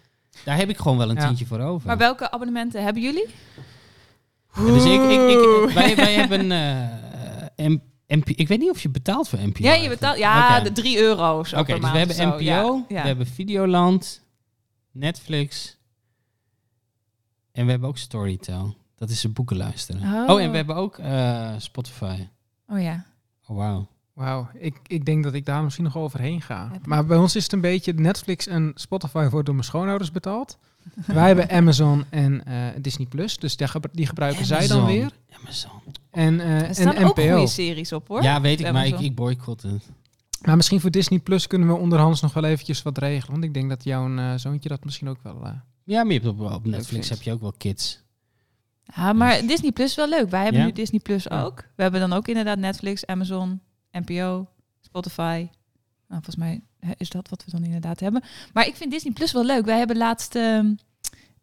Daar 0.45 0.57
heb 0.57 0.69
ik 0.69 0.77
gewoon 0.77 0.97
wel 0.97 1.09
een 1.09 1.17
tientje 1.17 1.45
voor 1.45 1.59
over. 1.59 1.87
Maar 1.87 1.97
welke 1.97 2.31
abonnementen 2.31 2.83
hebben 2.83 3.01
jullie? 3.03 3.25
Dus 4.55 4.83
ik, 4.85 5.01
ik, 5.01 5.29
ik, 5.29 5.69
wij, 5.73 5.95
wij 5.95 6.13
hebben... 6.13 6.51
eh, 6.51 7.65
M- 7.67 7.79
MP, 8.07 8.29
ik 8.29 8.47
weet 8.47 8.59
niet 8.59 8.69
of 8.69 8.81
je 8.81 8.89
betaalt 8.89 9.29
voor 9.29 9.39
NPO. 9.39 9.63
Ja, 9.63 9.73
je 9.73 9.89
betaalt 9.89 10.17
ja, 10.17 10.59
de 10.59 10.71
3 10.71 10.97
euro 10.99 11.39
Oké, 11.39 11.63
per 11.63 11.79
dus 11.81 11.91
we 11.91 11.97
hebben 11.97 12.27
NPO, 12.27 12.37
zo. 12.43 12.85
Ja. 12.89 13.01
we 13.01 13.07
hebben 13.07 13.27
Videoland, 13.27 14.21
Netflix 14.91 15.77
en 17.51 17.65
we 17.65 17.71
hebben 17.71 17.89
ook 17.89 17.97
Storytel. 17.97 18.75
Dat 19.01 19.09
is 19.09 19.23
een 19.23 19.33
boeken 19.33 19.57
luisteren. 19.57 20.01
Oh. 20.01 20.29
Oh, 20.29 20.41
en 20.41 20.49
we 20.51 20.55
hebben 20.57 20.75
ook 20.75 20.97
eh, 20.97 21.51
Spotify. 21.57 22.27
Oh 22.67 22.81
ja. 22.81 23.05
Oh, 23.47 23.57
wauw. 23.57 23.87
Wauw, 24.13 24.47
ik, 24.53 24.75
ik 24.87 25.05
denk 25.05 25.23
dat 25.23 25.33
ik 25.33 25.45
daar 25.45 25.63
misschien 25.63 25.83
nog 25.83 25.97
overheen 25.97 26.41
ga. 26.41 26.71
Maar 26.85 27.05
bij 27.05 27.17
ons 27.17 27.35
is 27.35 27.43
het 27.43 27.51
een 27.53 27.61
beetje 27.61 27.93
Netflix 27.93 28.47
en 28.47 28.71
Spotify 28.75 29.27
wordt 29.29 29.45
door 29.45 29.55
mijn 29.55 29.67
schoonouders 29.67 30.11
betaald. 30.11 30.57
Wij 31.05 31.27
hebben 31.27 31.49
Amazon 31.49 32.05
en 32.09 32.45
eh, 32.45 32.55
Disney 32.81 33.07
Plus, 33.07 33.37
dus 33.37 33.55
gebru- 33.59 33.91
die 33.93 34.05
gebruiken 34.05 34.45
zij 34.45 34.67
dan 34.67 34.85
weer. 34.85 35.11
Amazon. 35.41 35.71
En, 36.11 36.39
eh, 36.39 36.61
Er 36.67 36.75
staan 36.75 36.95
en 36.95 37.05
ook 37.05 37.15
NPO. 37.17 37.31
goede 37.35 37.47
series 37.47 37.93
op 37.93 38.07
hoor. 38.07 38.21
Ja, 38.23 38.41
weet 38.41 38.59
ik, 38.59 38.71
maar 38.71 38.85
ik, 38.87 38.99
ik 38.99 39.15
boycott 39.15 39.61
het. 39.61 39.89
Maar 40.41 40.55
misschien 40.55 40.79
voor 40.81 40.91
Disney 40.91 41.19
Plus 41.19 41.47
kunnen 41.47 41.67
we 41.67 41.73
onderhands 41.73 42.21
nog 42.21 42.33
wel 42.33 42.43
eventjes 42.43 42.81
wat 42.81 42.97
regelen. 42.97 43.31
Want 43.31 43.43
ik 43.43 43.53
denk 43.53 43.69
dat 43.69 43.83
jouw 43.83 44.37
zoontje 44.37 44.69
dat 44.69 44.83
misschien 44.83 45.09
ook 45.09 45.19
wel... 45.23 45.45
eh, 45.45 45.51
Ja, 45.83 46.03
maar 46.03 46.13
je 46.13 46.19
hebt 46.19 46.31
op, 46.39 46.51
op 46.51 46.65
Netflix 46.65 47.09
heb 47.09 47.21
je 47.21 47.31
ook 47.31 47.41
wel 47.41 47.53
kids. 47.57 47.99
Ja, 48.95 49.13
maar 49.13 49.45
Disney 49.47 49.71
Plus 49.71 49.89
is 49.89 49.95
wel 49.95 50.09
leuk. 50.09 50.29
Wij 50.29 50.43
hebben 50.43 50.61
Ja? 50.61 50.67
nu 50.67 50.73
Disney 50.73 50.99
Plus 50.99 51.23
Ja. 51.23 51.41
ook. 51.43 51.63
We 51.75 51.81
hebben 51.83 51.99
dan 52.01 52.13
ook 52.13 52.27
inderdaad 52.27 52.57
Netflix, 52.57 53.05
Amazon, 53.05 53.61
NPO, 53.91 54.47
Spotify. 54.81 55.47
Nou, 56.07 56.23
volgens 56.23 56.35
mij 56.35 56.61
is 56.97 57.09
dat 57.09 57.29
wat 57.29 57.45
we 57.45 57.51
dan 57.51 57.63
inderdaad 57.63 57.99
hebben. 57.99 58.23
Maar 58.53 58.67
ik 58.67 58.75
vind 58.75 58.91
Disney 58.91 59.13
Plus 59.13 59.31
wel 59.31 59.45
leuk. 59.45 59.65
Wij 59.65 59.77
hebben 59.77 59.97
laatst 59.97 60.35
ehm, 60.35 60.73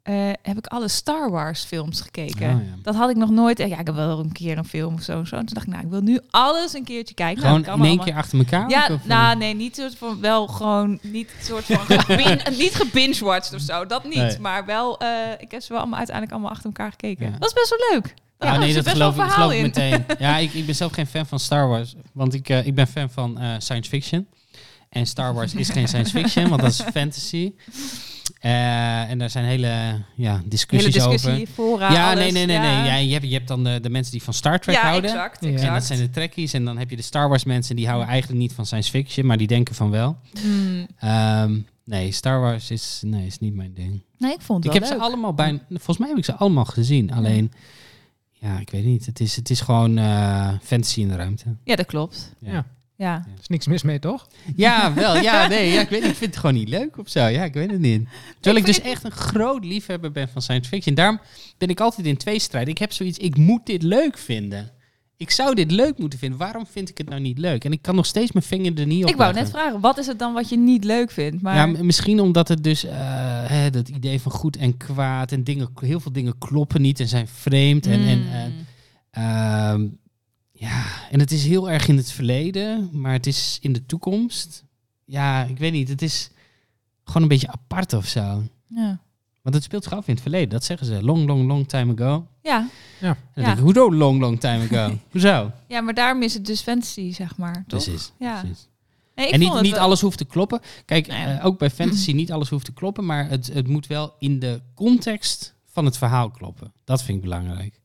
eh, 0.09 0.33
heb 0.43 0.59
ik 0.59 0.67
alle 0.67 0.89
Star 0.89 1.31
Wars 1.31 1.65
films 1.65 2.01
gekeken. 2.01 2.55
Oh, 2.55 2.63
ja. 2.65 2.75
Dat 2.83 2.95
had 2.95 3.11
ik 3.11 3.17
nog 3.17 3.31
nooit. 3.31 3.59
Ja, 3.59 3.65
ik 3.79 3.87
heb 3.87 3.95
wel 3.95 4.19
een 4.19 4.33
keer 4.33 4.59
een 4.59 4.65
film 4.65 4.95
of 4.95 5.03
zo. 5.03 5.19
en 5.19 5.27
zo. 5.27 5.37
En 5.37 5.47
toen 5.47 5.55
dacht 5.55 5.67
ik, 5.67 5.73
nou, 5.73 5.85
ik 5.85 5.91
wil 5.91 6.01
nu 6.01 6.21
alles 6.31 6.73
een 6.73 6.85
keertje 6.85 7.15
kijken. 7.15 7.43
Gewoon 7.43 7.61
nou, 7.61 7.65
dat 7.65 7.75
in 7.75 7.83
één 7.83 7.91
allemaal. 7.91 8.07
keer 8.07 8.15
achter 8.15 8.39
elkaar? 8.39 8.71
Ja, 8.71 8.89
of, 8.91 9.05
nou 9.07 9.33
eh? 9.33 9.39
nee, 9.39 9.55
niet 9.55 9.77
soort 9.77 9.97
van 9.97 10.21
wel 10.21 10.47
gewoon 10.47 10.99
niet 11.03 11.31
soort 11.43 11.65
van 11.65 11.79
gebin, 11.79 12.41
niet 12.63 12.75
gebingewatcht 12.75 13.55
of 13.55 13.61
zo, 13.61 13.87
dat 13.87 14.05
niet. 14.05 14.15
Nee. 14.15 14.39
Maar 14.39 14.65
wel, 14.65 14.99
eh, 14.99 15.09
ik 15.39 15.51
heb 15.51 15.63
ze 15.63 15.69
wel 15.69 15.79
allemaal 15.79 15.99
uiteindelijk 15.99 16.35
allemaal 16.35 16.53
achter 16.53 16.67
elkaar 16.67 16.91
gekeken. 16.91 17.25
Ja. 17.25 17.31
Dat 17.31 17.41
was 17.41 17.53
best 17.53 17.69
wel 17.69 17.91
leuk. 17.93 18.15
Ja, 18.39 18.57
nee, 18.57 18.75
dat 18.75 18.89
geloof 18.89 19.15
ik, 19.15 19.21
dat 19.21 19.31
geloof 19.31 19.61
meteen. 19.61 20.05
Ja, 20.19 20.37
ik, 20.37 20.53
ik 20.53 20.67
ben 20.67 20.75
zelf 20.75 20.93
geen 20.93 21.07
fan 21.07 21.27
van 21.27 21.39
Star 21.39 21.69
Wars. 21.69 21.95
Want 22.13 22.35
ik, 22.35 22.49
ik 22.49 22.75
ben 22.75 22.87
fan 22.87 23.11
van 23.11 23.39
science 23.59 23.91
fiction. 23.91 24.27
En 24.89 25.07
Star 25.07 25.35
Wars 25.35 25.55
is 25.55 25.71
geen 25.71 25.89
science 25.89 26.11
fiction, 26.11 26.49
want 26.49 26.61
dat 26.61 26.71
is 26.71 26.83
fantasy. 26.95 27.53
Eh, 28.41 29.11
en 29.11 29.19
daar 29.19 29.31
zijn 29.31 29.45
hele 29.45 29.67
ja, 30.15 30.37
Hele 30.37 30.43
discussies 30.49 30.93
discussie, 30.93 31.31
over. 31.33 31.47
fora, 31.47 31.93
ja, 31.93 32.11
alles. 32.11 32.23
nee, 32.23 32.33
nee, 32.33 32.47
nee. 32.47 32.57
ja. 32.57 32.81
nee. 32.81 32.91
Ja, 32.91 32.95
je, 32.97 33.13
hebt, 33.13 33.25
je 33.27 33.33
hebt 33.33 33.49
dan 33.49 33.65
de, 33.65 33.79
de 33.83 33.91
mensen 33.91 34.13
die 34.13 34.23
van 34.23 34.35
Star 34.35 34.61
Trek 34.61 34.75
Ja, 34.75 34.83
houden. 34.89 35.11
exact, 35.11 35.45
Ja. 35.45 35.49
exact. 35.51 35.67
En 35.69 35.75
dat 35.75 35.85
zijn 35.85 35.99
de 35.99 36.11
trekkies. 36.11 36.53
En 36.53 36.65
dan 36.65 36.79
heb 36.79 36.91
je 36.91 36.97
de 36.97 37.03
Star 37.03 37.29
Wars 37.29 37.45
mensen 37.45 37.77
die 37.77 37.87
houden 37.87 38.09
eigenlijk 38.09 38.41
niet 38.41 38.53
van 38.53 38.67
science 38.67 38.91
fiction, 38.91 39.27
maar 39.27 39.37
die 39.37 39.47
denken 39.47 39.75
van 39.75 39.91
wel. 39.91 40.17
Hmm. 40.43 40.87
Ehm, 40.99 41.59
nee, 41.85 42.13
Star 42.13 42.41
Wars 42.41 42.71
is, 42.71 43.01
nee, 43.05 43.27
is 43.27 43.39
niet 43.39 43.55
mijn 43.55 43.75
ding. 43.75 44.03
Nee, 44.19 44.33
ik 44.33 44.41
vond 44.41 44.65
Ik 44.65 44.73
het 44.73 44.81
heb 44.83 44.91
wel 44.91 44.99
ze 44.99 45.05
allemaal 45.07 45.35
bijna, 45.35 45.59
volgens 45.69 45.99
mij 45.99 46.09
heb 46.09 46.19
ik 46.19 46.25
ze 46.25 46.35
allemaal 46.35 46.65
gezien. 46.65 47.13
Alleen, 47.13 47.53
ja, 48.33 48.59
ik 48.59 48.71
weet 48.71 48.85
niet. 48.85 49.07
Het 49.07 49.21
is, 49.21 49.37
het 49.37 49.51
is 49.51 49.61
gewoon 49.61 49.99
eh, 49.99 50.49
fantasy 50.63 51.01
in 51.01 51.09
de 51.09 51.17
ruimte. 51.17 51.45
Ja, 51.65 51.77
dat 51.77 51.87
klopt. 51.87 52.35
Ja. 52.41 52.67
Ja. 52.99 53.15
Er 53.15 53.41
is 53.41 53.49
niks 53.49 53.67
mis 53.67 53.83
mee, 53.83 53.99
toch? 53.99 54.27
Ja, 54.57 54.95
wel. 54.95 55.17
Ja, 55.17 55.47
nee. 55.47 55.73
Ja, 55.73 55.81
ik 55.81 55.89
weet 55.89 56.01
niet. 56.03 56.11
Ik 56.11 56.17
vind 56.17 56.31
het 56.31 56.41
gewoon 56.41 56.55
niet 56.57 56.69
leuk 56.69 56.99
of 56.99 57.09
zo. 57.09 57.27
Ja, 57.27 57.45
ik 57.45 57.55
weet 57.55 57.71
het 57.71 57.81
niet. 57.81 58.09
Terwijl 58.35 58.57
ik 58.57 58.67
dus 58.67 58.81
echt 58.81 59.05
een 59.05 59.11
groot 59.11 59.65
liefhebber 59.65 60.13
ben 60.13 60.29
van 60.29 60.43
science 60.43 60.69
fiction. 60.69 60.95
Daarom 60.95 61.21
ben 61.59 61.69
ik 61.69 61.81
altijd 61.81 62.07
in 62.07 62.17
tweestrijd. 62.17 62.69
Ik 62.69 62.79
heb 62.79 62.93
zoiets, 62.93 63.19
ik 63.19 63.37
moet 63.37 63.67
dit 63.67 63.83
leuk 63.83 64.19
vinden. 64.19 64.71
Ik 65.17 65.31
zou 65.31 65.55
dit 65.55 65.71
leuk 65.71 65.99
moeten 65.99 66.19
vinden. 66.19 66.39
Waarom 66.39 66.67
vind 66.67 66.89
ik 66.89 66.99
het 66.99 67.09
nou 67.09 67.21
niet 67.21 67.39
leuk? 67.39 67.65
En 67.65 67.73
ik 67.73 67.83
kan 67.83 67.95
nog 67.95 68.07
steeds 68.07 68.33
mijn 68.33 68.45
vinger 68.45 68.79
er 68.79 68.87
niet 68.87 69.05
op 69.05 69.11
Ik 69.11 69.17
wou 69.17 69.33
leggen. 69.35 69.53
net 69.53 69.63
vragen, 69.63 69.81
wat 69.81 69.99
is 69.99 70.07
het 70.07 70.19
dan 70.19 70.33
wat 70.33 70.49
je 70.49 70.57
niet 70.59 70.85
leuk 70.85 71.11
vindt? 71.11 71.43
Maar 71.43 71.57
Ja, 71.57 71.67
misschien 71.67 72.21
omdat 72.21 72.49
het 72.49 72.65
dus, 72.65 72.85
eh, 72.85 72.95
hè, 73.47 73.71
dat 73.71 73.89
idee 73.89 74.21
van 74.21 74.33
goed 74.33 74.57
en 74.57 74.77
kwaad 74.77 75.33
en 75.33 75.45
dingen, 75.45 75.69
heel 75.81 76.01
veel 76.01 76.13
dingen 76.13 76.39
kloppen 76.39 76.83
niet 76.83 77.01
en 77.01 77.09
zijn 77.09 77.29
vreemd. 77.29 77.87
En, 77.87 78.01
en, 78.01 78.23
en, 78.33 78.67
ehm, 79.11 79.87
ja, 80.59 80.85
en 81.11 81.21
het 81.21 81.31
is 81.33 81.45
heel 81.45 81.71
erg 81.71 81.89
in 81.89 81.97
het 81.97 82.11
verleden, 82.13 82.89
maar 82.93 83.13
het 83.13 83.27
is 83.27 83.59
in 83.63 83.73
de 83.73 83.87
toekomst. 83.87 84.65
Ja, 85.05 85.45
ik 85.45 85.59
weet 85.59 85.73
niet, 85.73 85.89
het 85.89 86.03
is 86.03 86.31
gewoon 87.05 87.23
een 87.23 87.29
beetje 87.29 87.51
apart 87.53 87.93
of 87.93 88.07
zo. 88.07 88.43
ja. 88.67 89.01
Want 89.43 89.61
het 89.61 89.69
speelt 89.69 89.85
zich 89.85 89.93
af 89.93 90.07
in 90.09 90.13
het 90.15 90.23
verleden, 90.23 90.49
dat 90.49 90.65
zeggen 90.65 90.87
ze. 90.87 91.03
Long, 91.03 91.27
long, 91.27 91.47
long 91.47 91.69
time 91.69 91.93
ago. 91.93 92.27
Ja. 92.43 92.59
En 92.61 92.67
dan 93.01 93.17
Ja. 93.35 93.43
denk 93.45 93.57
ik, 93.57 93.63
hoezo 93.63 93.93
long, 93.93 94.21
long 94.21 94.41
time 94.41 94.65
ago? 94.65 94.99
hoezo? 95.13 95.53
ja, 95.69 95.81
maar 95.81 95.95
daarom 95.95 96.23
is 96.23 96.35
het 96.35 96.47
dus 96.47 96.61
fantasy, 96.61 97.13
zeg 97.13 97.37
maar. 97.37 97.53
Toch? 97.67 97.83
Precies, 97.85 98.13
Ja. 98.19 98.41
precies. 98.41 98.69
Nee, 99.15 99.27
ik 99.27 99.33
en 99.33 99.39
niet, 99.41 99.61
niet 99.61 99.73
wel- 99.73 99.81
alles 99.81 100.01
hoeft 100.01 100.19
te 100.19 100.25
kloppen. 100.25 100.61
Kijk, 100.85 101.07
Nee. 101.07 101.25
eh, 101.25 101.45
ook 101.47 101.59
bij 101.59 101.71
fantasy 101.71 102.13
niet 102.13 102.33
alles 102.33 102.49
hoeft 102.49 102.65
te 102.65 102.73
kloppen, 102.73 103.07
maar 103.07 103.29
het, 103.29 103.47
het 103.53 103.69
moet 103.69 103.87
wel 103.87 104.15
in 104.19 104.39
de 104.39 104.61
context 104.75 105.55
van 105.67 105.85
het 105.85 105.99
verhaal 105.99 106.31
kloppen. 106.31 106.73
Dat 106.85 107.03
vind 107.03 107.17
ik 107.19 107.23
belangrijk. 107.25 107.81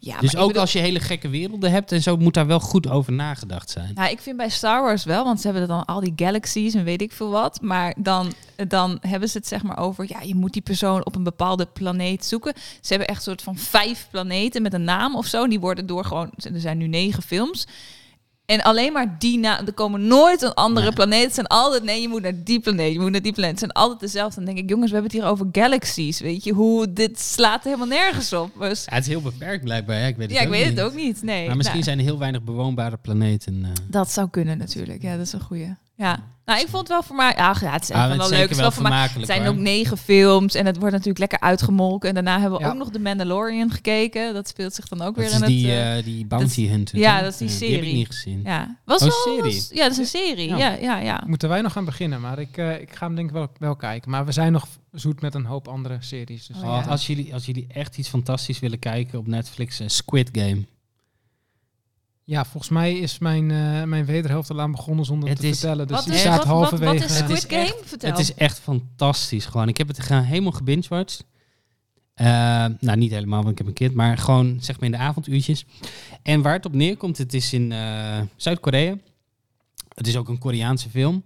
Ja, 0.00 0.20
dus 0.20 0.36
ook 0.36 0.46
bedoel- 0.46 0.60
als 0.60 0.72
je 0.72 0.78
hele 0.78 1.00
gekke 1.00 1.28
werelden 1.28 1.70
hebt 1.70 1.92
en 1.92 2.02
zo, 2.02 2.16
moet 2.16 2.34
daar 2.34 2.46
wel 2.46 2.60
goed 2.60 2.88
over 2.88 3.12
nagedacht 3.12 3.70
zijn. 3.70 3.90
Nou, 3.94 4.10
ik 4.10 4.20
vind 4.20 4.36
bij 4.36 4.48
Star 4.48 4.82
Wars 4.82 5.04
wel, 5.04 5.24
want 5.24 5.40
ze 5.40 5.48
hebben 5.48 5.68
dan 5.68 5.84
al 5.84 6.00
die 6.00 6.12
galaxies 6.16 6.74
en 6.74 6.84
weet 6.84 7.02
ik 7.02 7.12
veel 7.12 7.30
wat. 7.30 7.60
Maar 7.60 7.94
dan, 7.98 8.32
dan 8.68 8.98
hebben 9.00 9.28
ze 9.28 9.38
het 9.38 9.46
zeg 9.46 9.62
maar 9.62 9.78
over, 9.78 10.04
ja, 10.08 10.20
je 10.20 10.34
moet 10.34 10.52
die 10.52 10.62
persoon 10.62 11.06
op 11.06 11.16
een 11.16 11.22
bepaalde 11.22 11.66
planeet 11.66 12.24
zoeken. 12.24 12.52
Ze 12.56 12.88
hebben 12.88 13.08
echt 13.08 13.16
een 13.16 13.22
soort 13.22 13.42
van 13.42 13.56
vijf 13.56 14.06
planeten 14.10 14.62
met 14.62 14.72
een 14.72 14.84
naam 14.84 15.16
of 15.16 15.26
zo. 15.26 15.42
En 15.42 15.50
die 15.50 15.60
worden 15.60 15.86
door 15.86 16.04
gewoon, 16.04 16.30
er 16.54 16.60
zijn 16.60 16.78
nu 16.78 16.86
negen 16.86 17.22
films. 17.22 17.66
En 18.52 18.62
alleen 18.62 18.92
maar 18.92 19.16
die 19.18 19.38
na, 19.38 19.66
er 19.66 19.72
komen 19.72 20.06
nooit 20.06 20.42
een 20.42 20.54
andere 20.54 20.86
Nee. 20.86 20.94
planeet. 20.94 21.24
Het 21.24 21.34
zijn 21.34 21.46
altijd, 21.46 21.82
nee, 21.82 22.00
je 22.00 22.08
moet 22.08 22.22
naar 22.22 22.44
die 22.44 22.60
planeet, 22.60 22.92
je 22.92 23.00
moet 23.00 23.10
naar 23.10 23.22
die 23.22 23.32
planeet. 23.32 23.50
Het 23.50 23.58
zijn 23.60 23.72
altijd 23.72 24.00
dezelfde. 24.00 24.36
Dan 24.36 24.44
denk 24.44 24.58
ik, 24.58 24.68
jongens, 24.68 24.90
we 24.90 24.96
hebben 24.96 25.12
het 25.12 25.20
hier 25.22 25.30
over 25.30 25.46
galaxies. 25.52 26.20
Weet 26.20 26.44
je, 26.44 26.52
hoe 26.52 26.92
dit 26.92 27.20
slaat 27.20 27.64
helemaal 27.64 27.86
nergens 27.86 28.32
op. 28.32 28.50
Dus, 28.58 28.84
Ja, 28.84 28.94
het 28.94 29.02
is 29.02 29.08
heel 29.08 29.20
beperkt 29.22 29.64
blijkbaar. 29.64 29.98
Ja, 29.98 30.06
ik 30.06 30.16
weet 30.16 30.26
het 30.28 30.36
ja, 30.36 30.40
ik 30.42 30.46
ook 30.48 30.52
weet 30.54 30.68
niet. 30.68 30.76
het 30.78 30.86
ook 30.86 30.94
niet. 30.94 31.22
Nee, 31.22 31.46
Maar 31.46 31.56
misschien 31.56 31.78
nou, 31.80 31.88
zijn 31.90 31.98
er 31.98 32.04
heel 32.10 32.18
weinig 32.18 32.42
bewoonbare 32.42 32.96
planeten. 32.96 33.64
eh. 33.64 33.70
dat 33.88 34.10
zou 34.12 34.28
kunnen 34.30 34.58
natuurlijk. 34.58 35.02
Ja, 35.02 35.16
dat 35.16 35.26
is 35.26 35.32
een 35.32 35.40
goeie. 35.40 35.74
Ja, 35.96 36.18
nou, 36.44 36.60
ik 36.60 36.66
vond 36.68 36.78
het 36.78 36.88
wel 36.88 37.02
voor 37.02 37.16
mij. 37.16 37.36
Ach, 37.36 37.60
ja, 37.60 37.72
het 37.72 37.82
is 37.82 37.90
echt 37.90 38.00
Ah, 38.00 38.16
wel 38.16 38.28
leuk. 38.28 38.40
Het 38.40 38.50
is 38.50 38.56
wel 38.56 38.56
mij. 38.56 38.64
Het 38.66 38.74
vermakelijk. 38.74 39.26
zijn 39.26 39.40
hoor. 39.44 39.48
ook 39.54 39.56
negen 39.60 39.96
films 39.98 40.54
en 40.54 40.66
het 40.66 40.76
wordt 40.76 40.90
natuurlijk 40.92 41.18
lekker 41.18 41.40
uitgemolken. 41.40 42.08
En 42.08 42.14
daarna 42.14 42.40
hebben 42.40 42.58
we 42.58 42.64
Ja. 42.64 42.70
ook 42.70 42.76
nog 42.76 42.90
The 42.90 42.98
Mandalorian 43.00 43.70
gekeken. 43.70 44.34
Dat 44.34 44.48
speelt 44.48 44.74
zich 44.74 44.88
dan 44.88 45.02
ook 45.02 45.16
weer 45.16 45.30
Dat 45.30 45.40
in 45.40 45.46
die, 45.46 45.66
het. 45.68 45.78
eh, 45.86 45.98
eh, 45.98 46.04
die 46.04 46.26
Bounty 46.26 46.66
Hunter. 46.68 46.98
ja, 46.98 47.22
dat 47.22 47.32
is 47.32 47.38
die 47.38 47.48
Die 47.48 47.56
heb 47.58 47.68
ik 47.70 47.78
serie. 47.82 47.94
niet 47.94 48.06
gezien. 48.06 48.40
ja, 48.44 48.76
was 48.84 49.02
Oh, 49.02 49.08
wel. 49.08 49.34
serie? 49.36 49.54
was- 49.54 49.70
ja, 49.72 49.82
dat 49.82 49.92
is 49.92 49.98
een 49.98 50.06
serie. 50.06 50.48
Ja. 50.48 50.56
Ja, 50.56 50.70
ja, 50.80 50.98
ja. 50.98 51.22
Moeten 51.26 51.48
wij 51.48 51.60
nog 51.60 51.72
gaan 51.72 51.84
beginnen, 51.84 52.20
maar 52.20 52.38
ik, 52.38 52.56
eh, 52.56 52.80
ik 52.80 52.94
ga 52.94 53.06
hem 53.06 53.14
denk 53.14 53.28
ik 53.28 53.34
wel, 53.34 53.48
wel 53.58 53.76
kijken. 53.76 54.10
Maar 54.10 54.24
we 54.24 54.32
zijn 54.32 54.52
nog 54.52 54.66
zoet 54.92 55.20
met 55.20 55.34
een 55.34 55.44
hoop 55.44 55.68
andere 55.68 55.96
series. 56.00 56.46
Dus 56.46 56.56
Oh, 56.56 56.62
Oh, 56.62 56.80
ja. 56.84 56.90
als, 56.90 57.06
jullie, 57.06 57.34
als 57.34 57.46
jullie 57.46 57.66
echt 57.68 57.98
iets 57.98 58.08
fantastisch 58.08 58.58
willen 58.58 58.78
kijken 58.78 59.18
op 59.18 59.26
Netflix, 59.26 59.80
eh, 59.80 59.88
Squid 59.88 60.28
Game. 60.32 60.66
Ja, 62.24 62.44
volgens 62.44 62.72
mij 62.72 62.98
is 62.98 63.18
mijn, 63.18 63.50
eh, 63.50 63.82
mijn 63.82 64.04
wederhelft 64.04 64.50
al 64.50 64.60
aan 64.60 64.70
begonnen 64.70 65.04
zonder 65.04 65.28
Het 65.28 65.40
te 65.40 65.46
is- 65.48 65.58
vertellen. 65.58 65.86
Dus 65.86 66.06
is, 66.06 66.20
staat 66.20 66.36
wat, 66.36 66.46
wat, 66.46 66.54
halverwege. 66.56 66.92
wat 66.92 67.02
is 67.10 67.16
Het 67.16 67.24
Squid 67.24 67.38
is 67.38 67.44
Game? 67.44 67.62
echt- 67.62 67.88
Vertel. 67.88 68.10
Het 68.10 68.18
is 68.18 68.34
echt 68.34 68.58
fantastisch 68.60 69.44
gewoon. 69.46 69.68
Ik 69.68 69.76
heb 69.76 69.88
het 69.88 70.00
gewoon 70.00 70.22
helemaal 70.22 70.52
gebingewatcht. 70.52 71.24
Eh, 72.14 72.26
nou, 72.80 72.98
niet 72.98 73.10
helemaal, 73.10 73.38
want 73.40 73.50
ik 73.52 73.58
heb 73.58 73.66
een 73.66 73.72
kind. 73.72 73.94
Maar 73.94 74.18
gewoon 74.18 74.58
zeg 74.60 74.76
maar 74.80 74.84
in 74.90 74.94
de 74.96 75.00
avonduurtjes. 75.02 75.64
En 76.22 76.42
waar 76.42 76.52
het 76.52 76.66
op 76.66 76.74
neerkomt, 76.74 77.18
het 77.18 77.34
is 77.34 77.52
in 77.52 77.72
eh, 77.72 78.20
Zuid-Korea. 78.36 78.96
Het 79.94 80.06
is 80.06 80.16
ook 80.16 80.28
een 80.28 80.38
Koreaanse 80.38 80.90
film. 80.90 81.22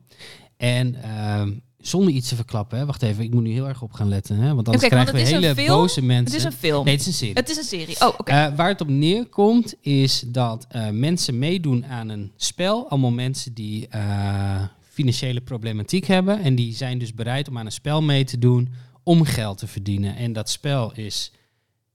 En 0.56 1.02
ehm, 1.02 1.52
zonder 1.86 2.14
iets 2.14 2.28
te 2.28 2.36
verklappen, 2.36 2.78
hè. 2.78 2.86
wacht 2.86 3.02
even, 3.02 3.24
ik 3.24 3.34
moet 3.34 3.42
nu 3.42 3.52
heel 3.52 3.68
erg 3.68 3.82
op 3.82 3.92
gaan 3.92 4.08
letten. 4.08 4.36
Hè, 4.36 4.54
want 4.54 4.68
anders 4.68 4.88
want 4.88 4.92
krijgen 4.92 5.14
we 5.14 5.20
hele 5.20 5.54
film? 5.54 5.66
boze 5.66 6.02
mensen. 6.02 6.24
Het 6.24 6.34
is 6.34 6.44
een 6.44 6.58
film. 6.58 6.84
Nee, 6.84 6.92
het 6.92 7.00
is 7.00 7.06
een 7.06 7.12
serie. 7.12 7.34
Het 7.34 7.50
is 7.50 7.56
een 7.56 7.64
serie. 7.64 8.00
Oh, 8.00 8.14
oké. 8.18 8.32
Eh, 8.32 8.54
waar 8.56 8.68
het 8.68 8.80
op 8.80 8.88
neerkomt 8.88 9.74
is 9.80 10.24
dat 10.26 10.66
eh, 10.68 10.88
mensen 10.90 11.38
meedoen 11.38 11.86
aan 11.86 12.08
een 12.08 12.32
spel. 12.36 12.90
Allemaal 12.90 13.10
mensen 13.10 13.54
die 13.54 13.88
eh, 13.88 14.62
financiële 14.90 15.40
problematiek 15.40 16.06
hebben. 16.06 16.40
En 16.40 16.54
die 16.54 16.74
zijn 16.74 16.98
dus 16.98 17.14
bereid 17.14 17.48
om 17.48 17.58
aan 17.58 17.66
een 17.66 17.72
spel 17.72 18.02
mee 18.02 18.24
te 18.24 18.38
doen 18.38 18.68
om 19.02 19.24
geld 19.24 19.58
te 19.58 19.66
verdienen. 19.66 20.16
En 20.16 20.32
dat 20.32 20.50
spel 20.50 20.92
is 20.94 21.32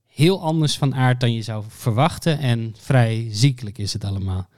heel 0.06 0.42
anders 0.42 0.78
van 0.78 0.94
aard 0.94 1.20
dan 1.20 1.32
je 1.32 1.42
zou 1.42 1.64
verwachten. 1.68 2.38
En 2.38 2.74
vrij 2.78 3.26
ziekelijk 3.30 3.78
is 3.78 3.92
het 3.92 4.04
allemaal. 4.04 4.48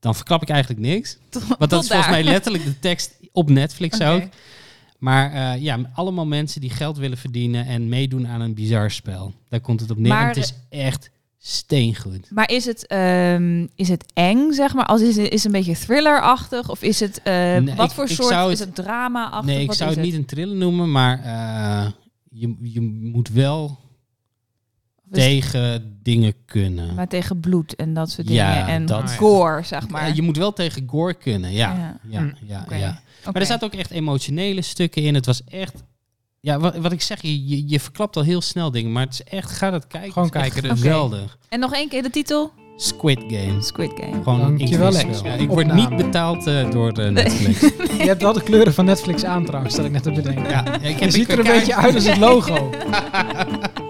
Dan 0.00 0.14
verklap 0.14 0.42
ik 0.42 0.48
eigenlijk 0.48 0.80
niks. 0.80 1.16
Want 1.58 1.70
dat 1.70 1.82
is 1.82 1.88
volgens 1.88 2.10
mij 2.10 2.24
letterlijk 2.24 2.64
de 2.64 2.78
tekst 2.78 3.14
op 3.32 3.50
Netflix 3.50 4.00
ook. 4.02 4.22
Maar 4.98 5.32
eh, 5.32 5.62
ja, 5.62 5.78
allemaal 5.94 6.26
mensen 6.26 6.60
die 6.60 6.70
geld 6.70 6.96
willen 6.96 7.18
verdienen 7.18 7.66
en 7.66 7.88
meedoen 7.88 8.26
aan 8.26 8.40
een 8.40 8.54
bizar 8.54 8.90
spel. 8.90 9.34
Daar 9.48 9.60
komt 9.60 9.80
het 9.80 9.90
op 9.90 9.98
neer. 9.98 10.08
Maar, 10.08 10.26
het 10.28 10.36
is 10.36 10.54
echt 10.68 11.10
steengoed. 11.38 12.30
Maar 12.30 12.50
is 12.50 12.64
het, 12.64 12.86
ehm, 12.86 13.66
is 13.74 13.88
het 13.88 14.04
eng, 14.14 14.52
zeg 14.52 14.74
maar? 14.74 14.86
Als 14.86 15.00
is, 15.00 15.16
het- 15.16 15.32
is 15.32 15.44
het 15.44 15.54
een 15.54 15.60
beetje 15.64 15.84
thrillerachtig? 15.86 16.70
Of 16.70 16.82
is 16.82 17.00
het, 17.00 17.20
eh, 17.22 17.32
Nee, 17.32 17.74
wat 17.74 17.86
ik- 17.88 17.94
voor 17.94 18.04
ik 18.04 18.10
soort, 18.10 18.28
zou 18.28 18.52
is 18.52 18.58
het- 18.58 18.76
het 18.76 18.84
drama-achtig? 18.84 19.44
Nee, 19.44 19.60
ik 19.60 19.66
Wat 19.66 19.76
zou 19.76 19.90
het 19.90 20.00
niet 20.00 20.14
een 20.14 20.24
thriller 20.24 20.56
noemen, 20.56 20.90
maar 20.92 21.22
eh, 21.24 21.90
je, 22.30 22.54
je 22.62 22.80
moet 22.80 23.28
wel 23.28 23.78
Tegen 25.12 25.98
dingen 26.02 26.32
kunnen. 26.46 26.94
Maar 26.94 27.08
tegen 27.08 27.40
bloed 27.40 27.74
en 27.76 27.94
dat 27.94 28.10
soort 28.10 28.28
Ja, 28.28 28.52
dingen. 28.54 28.66
En 28.68 28.86
dat- 28.86 29.12
gore, 29.12 29.62
zeg 29.62 29.88
maar. 29.88 30.06
Eh, 30.06 30.14
je 30.14 30.22
moet 30.22 30.36
wel 30.36 30.52
tegen 30.52 30.82
gore 30.86 31.14
kunnen, 31.14 31.52
ja. 31.52 31.74
Ja. 31.74 31.98
ja, 32.08 32.20
Mm. 32.20 32.32
ja, 32.46 32.64
ja. 32.70 33.00
Maar 33.24 33.34
er 33.34 33.46
zaten 33.46 33.66
ook 33.66 33.74
echt 33.74 33.90
emotionele 33.90 34.62
stukken 34.62 35.02
in. 35.02 35.14
Het 35.14 35.26
was 35.26 35.44
echt... 35.44 35.82
Ja, 36.40 36.58
wat, 36.58 36.76
wat 36.76 36.92
ik 36.92 37.02
zeg, 37.02 37.22
je, 37.22 37.46
je, 37.48 37.68
je 37.68 37.80
verklapt 37.80 38.16
al 38.16 38.22
heel 38.22 38.40
snel 38.40 38.70
dingen, 38.70 38.92
maar 38.92 39.04
het 39.04 39.12
is 39.12 39.22
echt, 39.24 39.50
ga 39.50 39.70
dat 39.70 39.86
kijken. 39.86 40.12
Gewoon 40.12 40.30
kijken 40.30 40.62
dus. 40.62 40.80
Geweldig. 40.80 41.38
En 41.48 41.60
nog 41.60 41.72
één 41.74 41.88
keer 41.88 42.02
de 42.02 42.10
titel? 42.10 42.52
Squid 42.76 43.18
Game. 43.28 43.62
Squid 43.62 43.90
Game. 44.00 44.22
Gewoon 44.22 44.40
Dankjewel, 44.40 44.92
Lex. 44.92 45.20
wel. 45.22 45.38
Ik 45.38 45.48
word 45.48 45.66
Opname. 45.70 45.88
niet 45.88 45.96
betaald 46.04 46.46
eh, 46.46 46.70
door 46.70 46.92
de 46.94 47.02
Netflix. 47.02 47.60
Je 48.00 48.06
hebt 48.06 48.22
wel 48.22 48.32
de 48.32 48.42
kleuren 48.42 48.74
van 48.74 48.84
Netflix 48.84 49.24
aan 49.24 49.44
trouwens, 49.44 49.74
dat 49.76 49.84
ik 49.84 49.90
net 49.90 50.02
te 50.02 50.12
bedenken. 50.12 50.48
ja, 50.50 50.74
ik 50.80 50.98
heb 50.98 50.98
Je 50.98 51.10
ziet 51.10 51.28
er 51.32 51.38
een 51.38 51.44
kaart- 51.44 51.58
beetje 51.58 51.74
uit 51.76 51.94
als 51.94 52.06
het 52.06 52.16
logo. 52.18 52.70